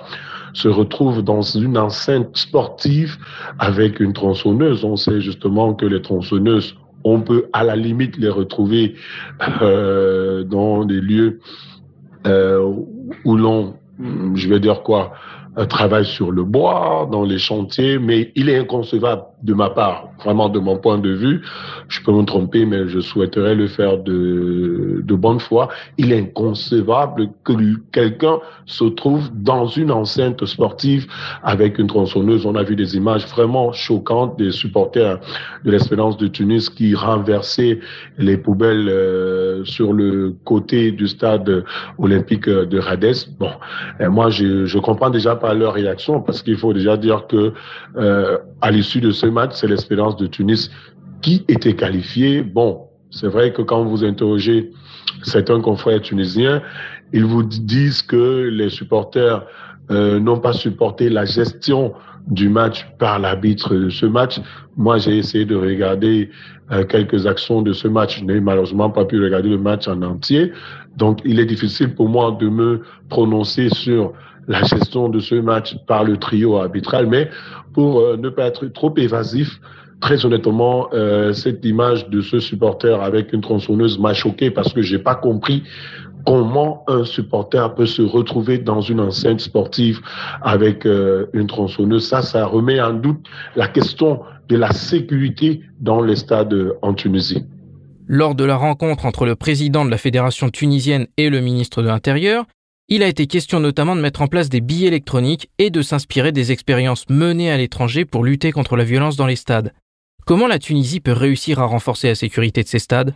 [0.53, 3.17] se retrouve dans une enceinte sportive
[3.59, 4.85] avec une tronçonneuse?
[4.85, 8.95] On sait justement que les tronçonneuses, on peut à la limite les retrouver
[9.63, 11.41] euh, dans des lieux
[12.27, 12.75] euh,
[13.25, 13.75] où l'on,
[14.35, 15.15] je vais dire quoi,
[15.67, 20.49] travaille sur le bois, dans les chantiers, mais il est inconcevable de ma part, vraiment
[20.49, 21.43] de mon point de vue.
[21.89, 25.69] Je peux me tromper, mais je souhaiterais le faire de, bonne foi.
[25.97, 27.53] Il est inconcevable que
[27.93, 31.07] quelqu'un se trouve dans une enceinte sportive
[31.43, 32.47] avec une tronçonneuse.
[32.47, 35.19] On a vu des images vraiment choquantes des supporters
[35.65, 37.81] de l'Espérance de Tunis qui renversaient
[38.17, 41.65] les poubelles euh, sur le côté du stade
[41.99, 43.27] olympique de Rades.
[43.41, 43.51] Bon,
[44.09, 47.53] moi, je, je comprends déjà pas leur réaction parce qu'il faut déjà dire que
[47.97, 50.71] euh, à l'issue de ce match, c'est l'Espérance de Tunis
[51.23, 52.43] qui était qualifiée.
[52.43, 54.71] Bon, c'est vrai que quand vous interrogez
[55.23, 56.63] certains confrères tunisiens,
[57.13, 59.45] ils vous disent que les supporters
[59.91, 61.95] euh, n'ont pas supporté la gestion
[62.27, 64.39] du match par l'arbitre de ce match.
[64.77, 66.31] Moi, j'ai essayé de regarder
[66.71, 68.21] euh, quelques actions de ce match.
[68.21, 70.53] Je n'ai malheureusement pas pu regarder le match en entier.
[70.97, 74.13] Donc, il est difficile pour moi de me prononcer sur
[74.49, 77.07] la gestion de ce match par le trio arbitral.
[77.07, 77.31] Mais
[77.75, 79.61] pour euh, ne pas être trop évasif,
[80.01, 84.83] très honnêtement, euh, cette image de ce supporter avec une tronçonneuse m'a choqué parce que
[84.83, 85.63] j'ai pas compris
[86.27, 90.01] comment un supporter peut se retrouver dans une enceinte sportive
[90.43, 92.07] avec euh, une tronçonneuse.
[92.07, 93.25] Ça, ça remet en doute
[93.55, 97.45] la question de la sécurité dans les stades en Tunisie.
[98.07, 101.89] Lors de la rencontre entre le président de la fédération tunisienne et le ministre de
[101.89, 102.47] l'Intérieur,
[102.91, 106.33] il a été question notamment de mettre en place des billets électroniques et de s'inspirer
[106.33, 109.75] des expériences menées à l'étranger pour lutter contre la violence dans les stades.
[110.25, 113.13] Comment la Tunisie peut réussir à renforcer la sécurité de ses stades?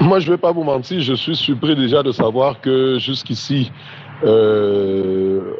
[0.00, 3.72] Moi, je ne vais pas vous mentir, je suis surpris déjà de savoir que jusqu'ici,
[4.22, 5.54] euh,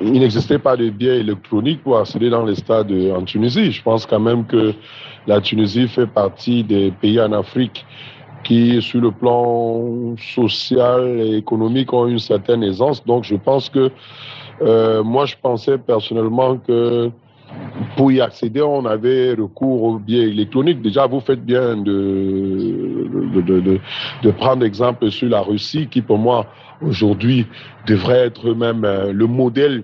[0.00, 3.72] il n'existait pas de billets électroniques pour accéder dans les stades en Tunisie.
[3.72, 4.72] Je pense quand même que
[5.26, 7.84] la Tunisie fait partie des pays en Afrique
[8.44, 13.04] qui, sur le plan social et économique, ont une certaine aisance.
[13.04, 13.90] Donc, je pense que
[14.62, 17.10] euh, moi, je pensais personnellement que
[17.96, 20.82] pour y accéder, on avait recours au biais électronique.
[20.82, 23.80] Déjà, vous faites bien de, de, de,
[24.22, 26.46] de prendre exemple sur la Russie, qui pour moi,
[26.82, 27.46] aujourd'hui,
[27.86, 29.82] devrait être même euh, le modèle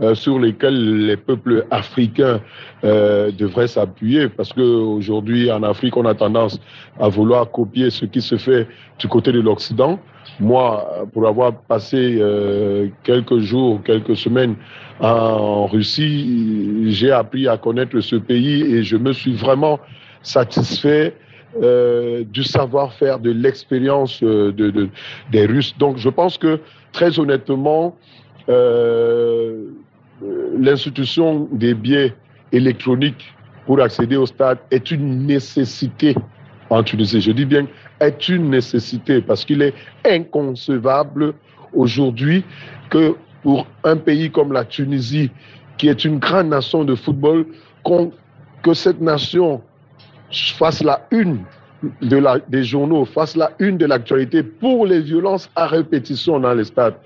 [0.00, 2.40] euh, sur lesquels les peuples africains
[2.84, 6.60] euh, devraient s'appuyer parce qu'aujourd'hui en Afrique on a tendance
[7.00, 8.68] à vouloir copier ce qui se fait
[9.00, 9.98] du côté de l'Occident.
[10.38, 14.54] Moi, pour avoir passé euh, quelques jours, quelques semaines
[15.00, 19.80] en Russie, j'ai appris à connaître ce pays et je me suis vraiment
[20.22, 21.14] satisfait
[21.60, 24.88] du savoir-faire, de l'expérience de, de,
[25.32, 25.74] des Russes.
[25.78, 26.60] Donc je pense que
[26.92, 27.96] très honnêtement,
[30.58, 32.14] l'institution des biais
[32.52, 33.34] électroniques
[33.66, 36.14] pour accéder au stade est une nécessité
[36.70, 37.20] en Tunisie.
[37.20, 37.66] Je dis bien
[38.00, 41.34] est une nécessité parce qu'il est inconcevable
[41.72, 42.44] aujourd'hui
[42.90, 45.30] que pour un pays comme la Tunisie,
[45.76, 47.46] qui est une grande nation de football,
[48.62, 49.62] que cette nation
[50.30, 51.40] fasse la une
[52.48, 56.96] des journaux, fasse la une de l'actualité pour les violences à répétition dans les stades.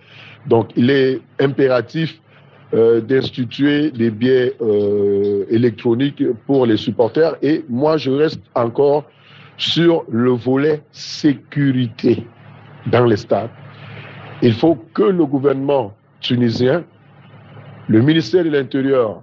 [0.47, 2.19] Donc il est impératif
[2.75, 7.37] euh, d'instituer des biais euh, électroniques pour les supporters.
[7.43, 9.05] Et moi, je reste encore
[9.59, 12.27] sur le volet sécurité
[12.87, 13.51] dans les stades.
[14.41, 16.85] Il faut que le gouvernement tunisien,
[17.89, 19.23] le ministère de l'Intérieur,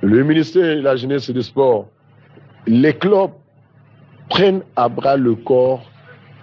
[0.00, 1.88] le ministère de la Jeunesse et des Sports,
[2.66, 3.30] les clubs
[4.30, 5.90] prennent à bras le corps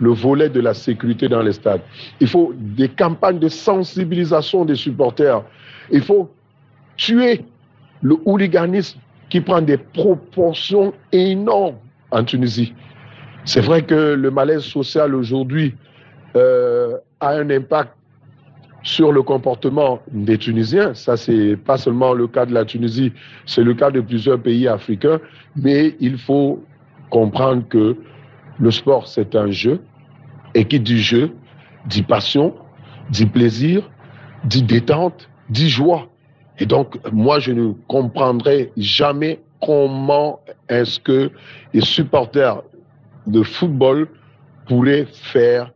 [0.01, 1.81] le volet de la sécurité dans les stades.
[2.19, 5.43] Il faut des campagnes de sensibilisation des supporters
[5.91, 6.29] il faut
[6.97, 7.45] tuer
[8.01, 11.77] le hooliganisme qui prend des proportions énormes
[12.11, 12.73] en Tunisie.
[13.45, 15.75] C'est vrai que le malaise social aujourd'hui
[16.35, 17.91] euh, a un impact
[18.83, 20.93] sur le comportement des Tunisiens.
[20.93, 23.13] Ça, c'est pas seulement le cas de la Tunisie,
[23.45, 25.19] c'est le cas de plusieurs pays africains.
[25.55, 26.63] Mais il faut
[27.09, 27.95] comprendre que
[28.59, 29.81] le sport, c'est un jeu.
[30.53, 31.31] Et qui dit jeu,
[31.85, 32.53] dit passion,
[33.09, 33.89] dit plaisir,
[34.43, 36.07] dit détente, dit joie.
[36.59, 40.39] Et donc, moi, je ne comprendrai jamais comment
[40.69, 41.29] est-ce que
[41.73, 42.61] les supporters
[43.27, 44.07] de football
[44.67, 45.71] pourraient faire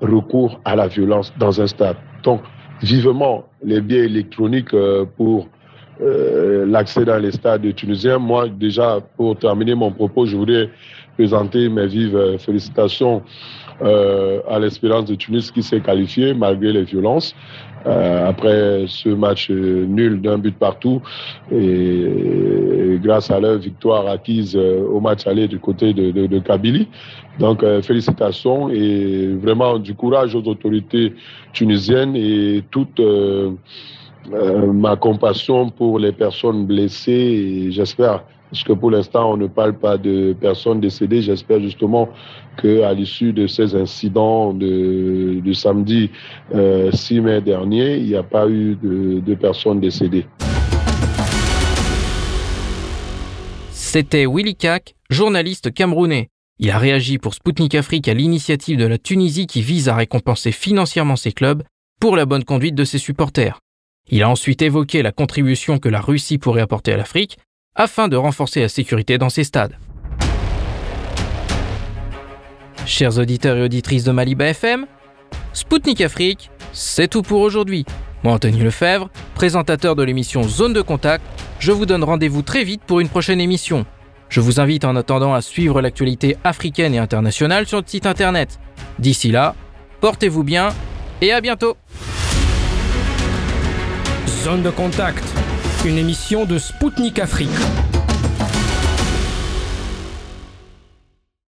[0.00, 1.96] recours à la violence dans un stade.
[2.22, 2.42] Donc,
[2.82, 5.48] vivement les biais électroniques euh, pour
[6.00, 8.18] euh, l'accès dans les stades tunisiens.
[8.18, 10.70] Moi, déjà, pour terminer mon propos, je voudrais
[11.16, 13.22] présenter mes vives euh, félicitations
[13.80, 17.32] à l'Espérance de Tunis qui s'est qualifiée malgré les violences.
[17.86, 21.00] Euh, après ce match nul d'un but partout
[21.52, 26.38] et, grâce à leur victoire acquise euh, au match aller du côté de, de, de
[26.40, 26.88] Kabylie.
[27.38, 31.14] Donc euh, félicitations et vraiment du courage aux autorités
[31.52, 33.00] tunisiennes et toute
[34.30, 39.98] ma compassion pour les personnes blessées j'espère parce que pour l'instant, on ne parle pas
[39.98, 41.22] de personnes décédées.
[41.22, 42.08] J'espère justement
[42.60, 46.10] qu'à l'issue de ces incidents de, samedi
[46.50, 50.26] 6 euh, mai dernier, il n'y a pas eu de, de personnes décédées.
[53.70, 56.28] C'était Willy Kak, journaliste camerounais.
[56.58, 60.52] Il a réagi pour Sputnik Afrique à l'initiative de la Tunisie qui vise à récompenser
[60.52, 61.62] financièrement ses clubs
[62.00, 63.60] pour la bonne conduite de ses supporters.
[64.10, 67.38] Il a ensuite évoqué la contribution que la Russie pourrait apporter à l'Afrique
[67.78, 69.76] afin de renforcer la sécurité dans ces stades.
[72.84, 74.86] Chers auditeurs et auditrices de Maliba FM,
[75.52, 77.86] Spoutnik Afrique, c'est tout pour aujourd'hui.
[78.24, 81.24] Moi, Anthony Lefebvre, présentateur de l'émission Zone de Contact,
[81.60, 83.86] je vous donne rendez-vous très vite pour une prochaine émission.
[84.28, 88.58] Je vous invite en attendant à suivre l'actualité africaine et internationale sur le site internet.
[88.98, 89.54] D'ici là,
[90.00, 90.70] portez-vous bien
[91.20, 91.76] et à bientôt.
[94.44, 95.24] Zone de contact
[95.84, 97.50] une émission de Spoutnik Afrique.